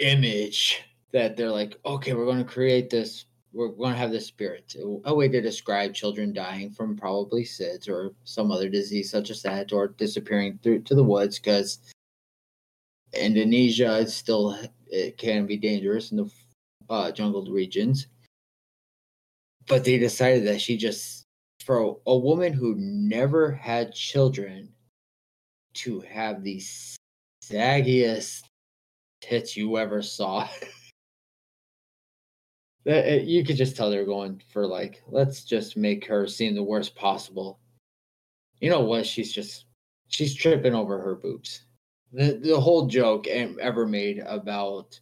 image 0.00 0.82
that 1.12 1.36
they're 1.36 1.52
like, 1.52 1.78
okay, 1.86 2.14
we're 2.14 2.24
going 2.24 2.38
to 2.38 2.44
create 2.44 2.90
this. 2.90 3.26
We're 3.52 3.68
going 3.68 3.92
to 3.92 3.98
have 3.98 4.10
this 4.10 4.26
spirit, 4.26 4.74
a 5.04 5.14
way 5.14 5.28
to 5.28 5.40
describe 5.40 5.94
children 5.94 6.32
dying 6.32 6.72
from 6.72 6.96
probably 6.96 7.44
SIDS 7.44 7.88
or 7.88 8.10
some 8.24 8.50
other 8.50 8.68
disease 8.68 9.12
such 9.12 9.30
as 9.30 9.40
that, 9.42 9.72
or 9.72 9.86
disappearing 9.86 10.58
through 10.60 10.80
to 10.80 10.96
the 10.96 11.04
woods 11.04 11.38
because 11.38 11.78
Indonesia 13.12 13.98
is 13.98 14.14
still 14.14 14.58
it 14.88 15.16
can 15.16 15.46
be 15.46 15.56
dangerous 15.56 16.10
in 16.10 16.16
the 16.16 16.30
uh, 16.90 17.10
jungled 17.10 17.48
regions 17.48 18.08
but 19.66 19.84
they 19.84 19.98
decided 19.98 20.46
that 20.46 20.60
she 20.60 20.76
just 20.76 21.24
for 21.64 21.96
a 22.06 22.16
woman 22.16 22.52
who 22.52 22.74
never 22.76 23.50
had 23.50 23.94
children 23.94 24.68
to 25.72 26.00
have 26.00 26.42
the 26.42 26.62
saggiest 27.42 28.42
tits 29.20 29.56
you 29.56 29.78
ever 29.78 30.02
saw. 30.02 30.48
that 32.84 33.24
you 33.24 33.44
could 33.44 33.56
just 33.56 33.76
tell 33.76 33.90
they're 33.90 34.04
going 34.04 34.42
for 34.52 34.66
like, 34.66 35.02
let's 35.08 35.44
just 35.44 35.76
make 35.76 36.06
her 36.06 36.26
seem 36.26 36.54
the 36.54 36.62
worst 36.62 36.94
possible. 36.94 37.58
You 38.60 38.68
know 38.68 38.82
what? 38.82 39.06
She's 39.06 39.32
just 39.32 39.64
she's 40.08 40.34
tripping 40.34 40.74
over 40.74 41.00
her 41.00 41.14
boobs. 41.14 41.62
The 42.12 42.38
the 42.42 42.60
whole 42.60 42.86
joke 42.86 43.26
ever 43.26 43.86
made 43.86 44.18
about 44.18 45.00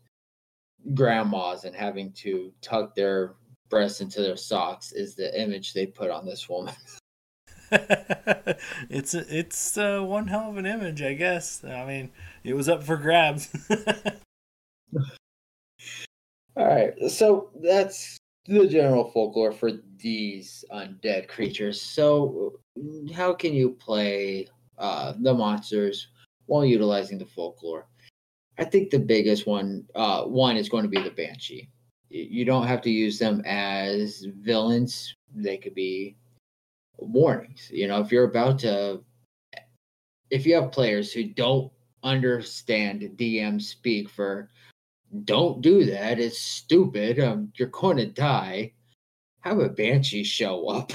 grandmas 0.95 1.64
and 1.64 1.74
having 1.74 2.12
to 2.12 2.53
tuck 2.61 2.95
their 2.95 3.35
breasts 3.68 4.01
into 4.01 4.20
their 4.20 4.37
socks 4.37 4.93
is 4.93 5.14
the 5.14 5.41
image 5.41 5.72
they 5.72 5.87
put 5.87 6.11
on 6.11 6.26
this 6.26 6.49
woman. 6.49 6.74
it's 8.91 9.14
a, 9.14 9.24
it's 9.35 9.78
uh, 9.78 10.01
one 10.01 10.28
hell 10.28 10.51
of 10.51 10.59
an 10.59 10.66
image, 10.66 11.01
I 11.01 11.14
guess. 11.14 11.64
I 11.64 11.87
mean, 11.87 12.11
it 12.45 12.55
was 12.55 12.68
up 12.68 12.83
for 12.83 12.99
grabs. 12.99 13.49
All 16.55 16.66
right, 16.66 16.93
so 17.09 17.51
that's 17.62 18.18
the 18.47 18.66
general 18.66 19.11
folklore 19.11 19.53
for 19.53 19.72
these 19.97 20.66
undead 20.70 21.28
creatures. 21.28 21.80
So, 21.80 22.61
how 23.14 23.33
can 23.33 23.55
you 23.55 23.70
play 23.70 24.49
uh, 24.76 25.14
the 25.18 25.33
monsters 25.33 26.09
while 26.47 26.64
utilizing 26.64 27.16
the 27.16 27.24
folklore? 27.24 27.87
I 28.63 28.65
think 28.65 28.91
the 28.91 28.99
biggest 28.99 29.47
one 29.47 29.85
uh, 29.95 30.23
one 30.25 30.57
is 30.57 30.69
going 30.69 30.85
to 30.85 30.89
be 30.89 31.03
the 31.03 31.11
banshee 31.11 31.69
you 32.13 32.45
don't 32.45 32.67
have 32.67 32.83
to 32.83 32.91
use 32.91 33.19
them 33.19 33.43
as 33.47 34.27
villains. 34.41 35.15
They 35.35 35.57
could 35.57 35.75
be 35.75 36.17
warnings. 36.99 37.71
You 37.73 37.89
know, 37.89 38.01
if 38.01 38.13
you're 38.13 38.29
about 38.29 38.59
to, 38.61 39.03
if 40.31 40.45
you 40.45 40.55
have 40.55 40.73
players 40.73 41.13
who 41.13 41.25
don't 41.25 41.73
understand 42.03 43.01
DM 43.17 43.61
speak 43.63 44.11
for, 44.11 44.51
don't 45.25 45.63
do 45.63 45.87
that. 45.87 46.21
It's 46.21 46.39
stupid. 46.39 47.19
Um, 47.19 47.51
you're 47.57 47.69
going 47.69 47.97
to 47.97 48.07
die. 48.07 48.73
Have 49.41 49.59
a 49.59 49.69
banshee 49.69 50.25
show 50.25 50.69
up. 50.69 50.93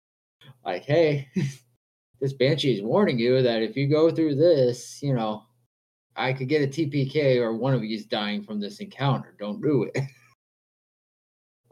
like, 0.64 0.84
hey, 0.84 1.28
this 2.20 2.32
banshee 2.32 2.76
is 2.76 2.82
warning 2.82 3.18
you 3.18 3.42
that 3.42 3.62
if 3.62 3.76
you 3.76 3.88
go 3.88 4.10
through 4.10 4.36
this, 4.36 5.02
you 5.02 5.14
know, 5.14 5.45
I 6.16 6.32
could 6.32 6.48
get 6.48 6.62
a 6.62 6.66
TPK 6.66 7.36
or 7.36 7.54
one 7.54 7.74
of 7.74 7.84
you 7.84 7.96
is 7.96 8.06
dying 8.06 8.42
from 8.42 8.60
this 8.60 8.80
encounter. 8.80 9.34
Don't 9.38 9.60
do 9.60 9.84
it. 9.84 10.02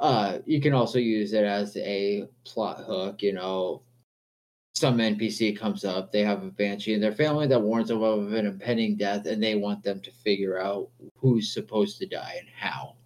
Uh, 0.01 0.41
you 0.45 0.61
can 0.61 0.75
also 0.75 0.99
use 0.99 1.33
it 1.33 1.45
as 1.45 1.77
a 1.77 2.29
plot 2.45 2.79
hook. 2.85 3.23
You 3.23 3.33
know, 3.33 3.83
some 4.75 4.99
NPC 4.99 5.57
comes 5.57 5.85
up, 5.85 6.11
they 6.11 6.23
have 6.23 6.43
a 6.43 6.51
banshee 6.51 6.95
in 6.95 7.01
their 7.01 7.15
family 7.15 7.47
that 7.47 7.63
warns 7.63 7.89
them 7.89 8.03
of 8.03 8.33
an 8.33 8.45
impending 8.45 8.97
death, 8.97 9.27
and 9.27 9.43
they 9.43 9.55
want 9.55 9.85
them 9.85 10.01
to 10.01 10.11
figure 10.11 10.59
out 10.59 10.89
who's 11.17 11.55
supposed 11.55 11.99
to 11.99 12.07
die 12.07 12.37
and 12.41 12.49
how. 12.49 12.97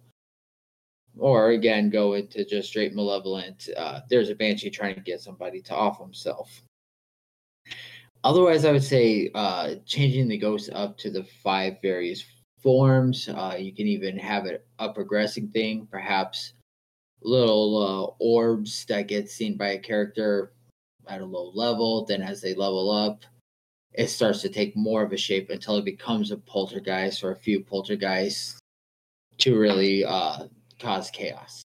Or 1.17 1.51
again, 1.51 1.89
go 1.89 2.13
into 2.13 2.43
just 2.43 2.69
straight 2.69 2.95
malevolent. 2.95 3.69
Uh, 3.77 4.01
there's 4.09 4.29
a 4.29 4.35
banshee 4.35 4.71
trying 4.71 4.95
to 4.95 5.01
get 5.01 5.21
somebody 5.21 5.61
to 5.61 5.75
off 5.75 5.99
himself. 5.99 6.63
Otherwise, 8.23 8.65
I 8.65 8.71
would 8.71 8.83
say 8.83 9.31
uh, 9.33 9.75
changing 9.85 10.27
the 10.27 10.37
ghost 10.37 10.69
up 10.73 10.97
to 10.99 11.09
the 11.09 11.23
five 11.23 11.77
various 11.81 12.23
forms. 12.61 13.29
Uh, 13.29 13.55
you 13.57 13.73
can 13.73 13.87
even 13.87 14.17
have 14.17 14.45
it 14.45 14.67
a 14.79 14.91
progressing 14.91 15.47
thing, 15.49 15.87
perhaps 15.89 16.53
little 17.21 17.77
uh, 17.77 18.23
orbs 18.23 18.85
that 18.85 19.07
get 19.07 19.29
seen 19.29 19.57
by 19.57 19.69
a 19.69 19.79
character 19.79 20.51
at 21.07 21.21
a 21.21 21.25
low 21.25 21.51
level. 21.53 22.05
Then, 22.05 22.21
as 22.21 22.41
they 22.41 22.53
level 22.53 22.91
up, 22.91 23.23
it 23.93 24.07
starts 24.07 24.41
to 24.41 24.49
take 24.49 24.75
more 24.75 25.01
of 25.01 25.13
a 25.13 25.17
shape 25.17 25.49
until 25.49 25.77
it 25.77 25.85
becomes 25.85 26.31
a 26.31 26.37
poltergeist 26.37 27.23
or 27.23 27.31
a 27.31 27.37
few 27.37 27.63
poltergeists 27.63 28.59
to 29.39 29.57
really 29.57 30.03
uh, 30.03 30.47
cause 30.79 31.09
chaos. 31.09 31.63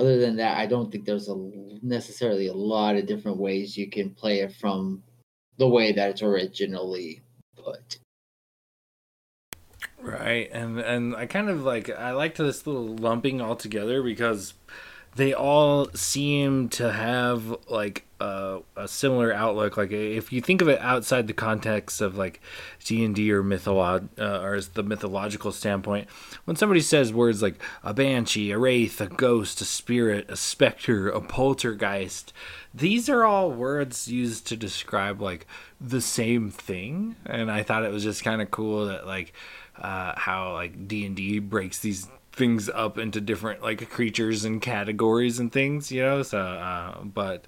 Other 0.00 0.16
than 0.16 0.36
that, 0.36 0.56
I 0.56 0.64
don't 0.64 0.90
think 0.90 1.04
there's 1.04 1.28
a 1.28 1.36
necessarily 1.82 2.46
a 2.46 2.54
lot 2.54 2.96
of 2.96 3.04
different 3.04 3.36
ways 3.36 3.76
you 3.76 3.90
can 3.90 4.08
play 4.08 4.40
it 4.40 4.54
from 4.54 5.02
the 5.58 5.68
way 5.68 5.92
that 5.92 6.08
it's 6.08 6.22
originally 6.22 7.20
put. 7.62 7.98
Right, 10.00 10.48
and 10.52 10.80
and 10.80 11.14
I 11.14 11.26
kind 11.26 11.50
of 11.50 11.64
like 11.64 11.90
I 11.90 12.12
liked 12.12 12.38
this 12.38 12.66
little 12.66 12.96
lumping 12.96 13.42
all 13.42 13.56
together 13.56 14.02
because 14.02 14.54
they 15.16 15.34
all 15.34 15.88
seem 15.92 16.68
to 16.68 16.92
have 16.92 17.56
like 17.68 18.06
a, 18.20 18.60
a 18.76 18.86
similar 18.86 19.32
outlook. 19.32 19.76
Like 19.76 19.90
if 19.90 20.32
you 20.32 20.40
think 20.40 20.62
of 20.62 20.68
it 20.68 20.80
outside 20.80 21.26
the 21.26 21.32
context 21.32 22.00
of 22.00 22.16
like 22.16 22.40
D 22.84 23.04
and 23.04 23.14
D 23.14 23.32
or 23.32 23.42
mytholog 23.42 24.08
uh, 24.18 24.40
or 24.40 24.54
as 24.54 24.68
the 24.68 24.82
mythological 24.82 25.50
standpoint, 25.50 26.08
when 26.44 26.56
somebody 26.56 26.80
says 26.80 27.12
words 27.12 27.42
like 27.42 27.60
a 27.82 27.92
banshee, 27.92 28.52
a 28.52 28.58
wraith, 28.58 29.00
a 29.00 29.08
ghost, 29.08 29.60
a 29.60 29.64
spirit, 29.64 30.30
a 30.30 30.36
specter, 30.36 31.08
a 31.08 31.20
poltergeist, 31.20 32.32
these 32.72 33.08
are 33.08 33.24
all 33.24 33.50
words 33.50 34.06
used 34.06 34.46
to 34.46 34.56
describe 34.56 35.20
like 35.20 35.46
the 35.80 36.00
same 36.00 36.50
thing. 36.50 37.16
And 37.26 37.50
I 37.50 37.64
thought 37.64 37.84
it 37.84 37.92
was 37.92 38.04
just 38.04 38.22
kind 38.22 38.40
of 38.40 38.50
cool 38.50 38.86
that 38.86 39.06
like 39.06 39.32
uh, 39.76 40.12
how 40.16 40.52
like 40.52 40.86
D 40.86 41.04
and 41.04 41.16
D 41.16 41.40
breaks 41.40 41.80
these 41.80 42.06
things 42.32 42.68
up 42.68 42.98
into 42.98 43.20
different 43.20 43.62
like 43.62 43.88
creatures 43.90 44.44
and 44.44 44.60
categories 44.62 45.38
and 45.38 45.52
things, 45.52 45.90
you 45.90 46.02
know. 46.02 46.22
So, 46.22 46.38
uh, 46.38 47.02
but 47.02 47.46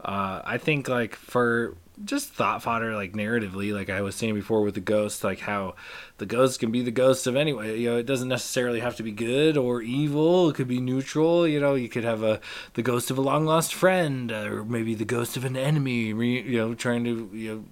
uh, 0.00 0.42
I 0.44 0.58
think 0.58 0.88
like 0.88 1.14
for 1.14 1.76
just 2.04 2.28
thought 2.28 2.62
fodder 2.62 2.94
like 2.94 3.14
narratively 3.14 3.72
like 3.72 3.88
i 3.88 4.02
was 4.02 4.14
saying 4.14 4.34
before 4.34 4.60
with 4.60 4.74
the 4.74 4.80
ghost 4.80 5.24
like 5.24 5.40
how 5.40 5.74
the 6.18 6.26
ghost 6.26 6.60
can 6.60 6.70
be 6.70 6.82
the 6.82 6.90
ghost 6.90 7.26
of 7.26 7.34
anyway 7.34 7.78
you 7.78 7.90
know 7.90 7.96
it 7.96 8.04
doesn't 8.04 8.28
necessarily 8.28 8.80
have 8.80 8.96
to 8.96 9.02
be 9.02 9.12
good 9.12 9.56
or 9.56 9.80
evil. 9.80 10.50
It 10.50 10.56
could 10.56 10.68
be 10.68 10.80
neutral 10.80 11.48
you 11.48 11.58
know? 11.58 11.74
You 11.74 11.88
could 11.88 12.04
have 12.04 12.22
a 12.22 12.40
the 12.74 12.82
ghost 12.82 13.10
of 13.10 13.16
a 13.16 13.22
long 13.22 13.46
lost 13.46 13.74
friend 13.74 14.30
or 14.30 14.64
maybe 14.64 14.94
the 14.94 15.04
ghost 15.06 15.36
of 15.36 15.44
an 15.44 15.56
enemy 15.56 16.08
you 16.08 16.58
know 16.58 16.74
trying 16.74 17.04
to 17.04 17.30
you 17.32 17.54
know 17.54 17.64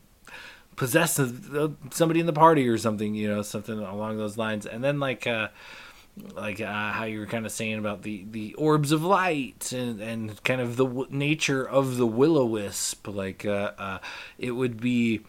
possess 0.77 1.21
somebody 1.91 2.21
in 2.21 2.27
the 2.27 2.33
party 2.33 2.67
or 2.67 2.79
something 2.79 3.15
you 3.15 3.29
know 3.29 3.43
something 3.43 3.79
along 3.79 4.17
those 4.17 4.39
lines. 4.39 4.65
And 4.65 4.83
then 4.83 5.01
like 5.01 5.27
uh 5.27 5.49
like 6.35 6.61
uh, 6.61 6.93
how 6.93 7.05
you 7.05 7.19
were 7.21 7.27
kind 7.27 7.45
of 7.45 7.53
saying 7.53 7.79
about 7.79 8.03
the, 8.03 8.25
the 8.31 8.55
orbs 8.55 8.93
of 8.93 9.03
light 9.03 9.73
and, 9.73 10.01
and 10.01 10.43
kind 10.45 10.61
of 10.61 10.77
the 10.77 10.87
w- 10.87 11.09
nature 11.11 11.69
of 11.69 11.97
the 11.97 12.07
will 12.07 12.39
o 12.39 12.45
wisp. 12.45 13.09
Like 13.09 13.45
uh, 13.45 13.73
uh, 13.79 13.99
it 14.39 14.53
would 14.53 14.81
be 14.81 15.23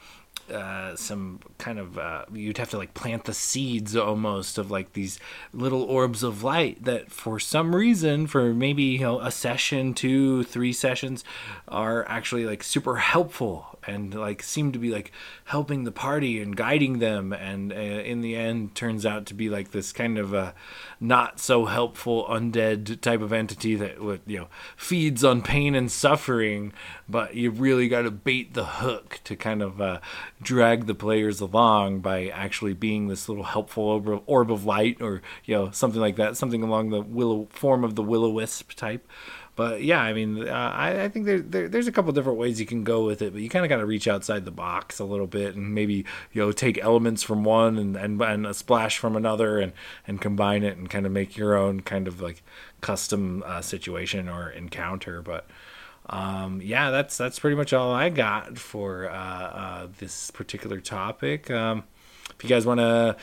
uh, 0.52 0.96
some 0.96 1.40
kind 1.58 1.80
of 1.80 1.98
uh, 1.98 2.26
you'd 2.34 2.58
have 2.58 2.70
to 2.70 2.78
like 2.78 2.94
plant 2.94 3.26
the 3.26 3.34
seeds 3.34 3.96
almost 3.96 4.58
of 4.58 4.70
like 4.70 4.94
these 4.94 5.20
little 5.54 5.84
orbs 5.84 6.24
of 6.24 6.44
light 6.44 6.84
that 6.84 7.12
for 7.12 7.40
some 7.40 7.76
reason 7.76 8.28
for 8.28 8.54
maybe 8.54 8.84
you 8.84 9.00
know 9.00 9.20
a 9.20 9.32
session 9.32 9.94
two 9.94 10.44
three 10.44 10.74
sessions 10.74 11.24
are 11.68 12.08
actually 12.08 12.46
like 12.46 12.64
super 12.64 12.98
helpful 12.98 13.76
and 13.88 14.14
like 14.14 14.42
seem 14.42 14.72
to 14.72 14.80
be 14.80 14.90
like 14.90 15.12
helping 15.46 15.84
the 15.84 15.92
party 15.92 16.42
and 16.42 16.56
guiding 16.56 17.00
them. 17.00 17.34
And 17.34 17.72
uh, 17.72 17.76
in 17.76 18.22
the 18.22 18.36
end 18.36 18.76
turns 18.76 19.06
out 19.06 19.26
to 19.28 19.34
be 19.34 19.50
like 19.50 19.72
this 19.72 19.92
kind 19.92 20.18
of 20.18 20.34
a 20.34 20.54
not 21.00 21.40
so 21.40 21.66
helpful 21.66 22.26
undead 22.26 23.00
type 23.02 23.22
of 23.22 23.34
entity 23.34 23.76
that 23.76 23.98
you 24.26 24.38
know 24.38 24.48
feeds 24.76 25.24
on 25.24 25.42
pain 25.42 25.76
and 25.76 25.92
suffering 25.92 26.72
but 27.08 27.36
you 27.36 27.52
really 27.52 27.88
got 27.88 28.04
to 28.04 28.12
bait 28.12 28.54
the 28.54 28.66
hook 28.66 29.20
to 29.24 29.36
kind 29.36 29.62
of 29.62 29.82
uh, 29.82 30.00
drag 30.42 30.86
the 30.86 30.96
players 30.96 31.40
along 31.42 32.00
by 32.00 32.28
actually 32.30 32.74
being 32.74 33.08
this 33.08 33.28
little 33.30 33.44
helpful 33.44 33.84
orb, 33.84 34.24
orb 34.26 34.52
of 34.52 34.66
light 34.66 35.02
or 35.02 35.22
you 35.46 35.56
know 35.56 35.70
something 35.72 36.02
like 36.02 36.16
that 36.16 36.38
something 36.38 36.64
along 36.64 36.90
the 36.90 37.02
willow 37.02 37.48
form 37.52 37.84
of 37.84 37.96
the 37.96 38.04
will 38.04 38.24
o 38.24 38.30
wisp 38.30 38.74
type 38.74 39.08
but 39.56 39.84
yeah, 39.84 40.02
I 40.02 40.12
mean, 40.12 40.48
uh, 40.48 40.52
I, 40.52 41.04
I, 41.04 41.10
think 41.10 41.26
there, 41.26 41.40
there, 41.40 41.70
there's 41.70 41.88
a 41.88 41.92
couple 41.92 42.12
different 42.12 42.38
ways 42.38 42.60
you 42.60 42.66
can 42.66 42.84
go 42.84 43.06
with 43.06 43.22
it, 43.22 43.32
but 43.32 43.42
you 43.42 43.50
kind 43.50 43.64
of 43.64 43.70
got 43.70 43.78
to 43.78 43.86
reach 43.86 44.08
outside 44.08 44.44
the 44.44 44.52
box 44.52 45.00
a 45.00 45.06
little 45.06 45.28
bit 45.28 45.56
and 45.56 45.74
maybe 45.74 46.06
you 46.34 46.42
know 46.42 46.52
take 46.52 46.78
elements 46.80 47.24
from 47.24 47.46
one 47.46 47.78
and, 47.78 47.96
and 47.96 48.22
and 48.22 48.46
a 48.46 48.54
splash 48.54 48.98
from 48.98 49.16
another 49.16 49.60
and 49.60 49.72
and 50.08 50.20
combine 50.20 50.64
it 50.64 50.78
and 50.78 50.90
kind 50.90 51.06
of 51.06 51.12
make 51.14 51.38
your 51.38 51.56
own 51.56 51.80
kind 51.80 52.08
of 52.08 52.22
like 52.22 52.44
custom 52.82 53.44
uh, 53.46 53.62
situation 53.62 54.28
or 54.28 54.50
encounter. 54.50 55.22
But 55.22 55.48
um, 56.08 56.62
yeah, 56.62 56.92
that's 56.92 57.18
that's 57.18 57.40
pretty 57.40 57.56
much 57.56 57.72
all 57.72 57.94
I 57.94 58.10
got 58.10 58.58
for 58.58 59.10
uh, 59.10 59.14
uh 59.14 59.88
this 60.00 60.32
particular 60.32 60.82
topic. 60.82 61.50
Um, 61.50 61.86
if 62.38 62.44
you 62.44 62.50
guys 62.50 62.66
want 62.66 62.82
to 62.82 63.16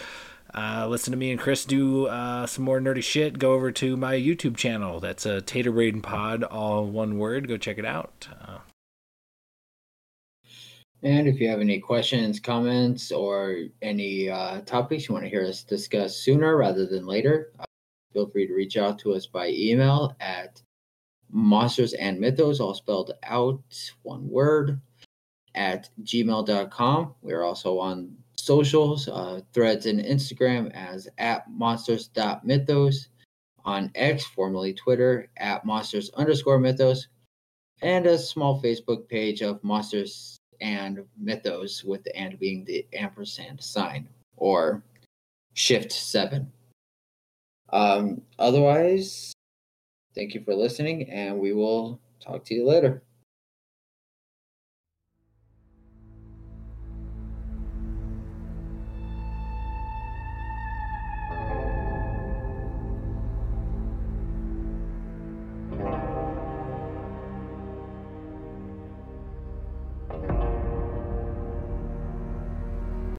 uh, 0.55 0.87
listen 0.89 1.13
to 1.13 1.17
me 1.17 1.31
and 1.31 1.41
Chris 1.41 1.65
do 1.65 2.07
uh, 2.07 2.47
some 2.47 2.65
more 2.65 2.81
nerdy 2.81 3.03
shit, 3.03 3.39
go 3.39 3.53
over 3.53 3.73
to 3.73 3.97
my 3.97 4.15
YouTube 4.15 4.57
channel. 4.57 5.01
That's 5.01 5.25
a 5.25 5.41
Tater 5.41 5.73
Braden 5.73 6.03
Pod, 6.03 6.45
all 6.45 6.87
one 6.87 7.19
word. 7.19 7.49
Go 7.49 7.57
check 7.57 7.79
it 7.79 7.85
out. 7.85 8.29
Uh, 8.41 8.59
and 11.03 11.27
if 11.27 11.41
you 11.41 11.49
have 11.49 11.61
any 11.61 11.81
questions, 11.81 12.39
comments, 12.39 13.11
or 13.11 13.57
any 13.81 14.29
uh, 14.29 14.61
topics 14.61 15.09
you 15.09 15.15
want 15.15 15.25
to 15.25 15.31
hear 15.31 15.45
us 15.45 15.65
discuss 15.65 16.17
sooner 16.17 16.57
rather 16.57 16.87
than 16.87 17.07
later, 17.07 17.51
uh, 17.59 17.65
feel 18.13 18.29
free 18.29 18.47
to 18.47 18.55
reach 18.55 18.77
out 18.77 18.99
to 19.01 19.13
us 19.15 19.27
by 19.27 19.49
email 19.49 20.15
at 20.21 20.63
monsters 21.31 21.95
and 21.95 22.21
mythos, 22.21 22.61
all 22.61 22.75
spelled 22.75 23.13
out, 23.25 23.61
one 24.03 24.29
word, 24.29 24.81
at 25.55 25.89
gmail.com. 26.03 27.15
We're 27.23 27.43
also 27.43 27.79
on 27.79 28.17
socials, 28.43 29.09
uh, 29.09 29.41
threads 29.53 29.87
and 29.87 30.01
Instagram 30.01 30.73
as 30.73 31.09
at 31.19 31.49
monsters.mythos, 31.49 33.09
on 33.65 33.91
X, 33.95 34.25
formerly 34.25 34.75
Twitter, 34.75 35.29
at 35.37 35.65
monsters 35.65 36.11
underscore 36.15 36.59
mythos, 36.59 37.07
and 37.83 38.07
a 38.07 38.19
small 38.19 38.61
Facebook 38.61 39.09
page 39.09 39.43
of 39.43 39.63
monsters 39.63 40.37
and 40.61 41.05
mythos, 41.17 41.85
with 41.85 42.03
the 42.03 42.17
and 42.17 42.37
being 42.41 42.65
the 42.65 42.85
ampersand 42.93 43.61
sign 43.61 44.09
or 44.37 44.83
shift 45.55 45.93
seven. 45.93 46.51
Um, 47.73 48.23
otherwise, 48.41 49.33
thank 50.17 50.35
you 50.35 50.43
for 50.43 50.55
listening, 50.55 51.09
and 51.11 51.39
we 51.39 51.53
will 51.53 52.01
talk 52.21 52.45
to 52.47 52.55
you 52.55 52.67
later. 52.67 53.03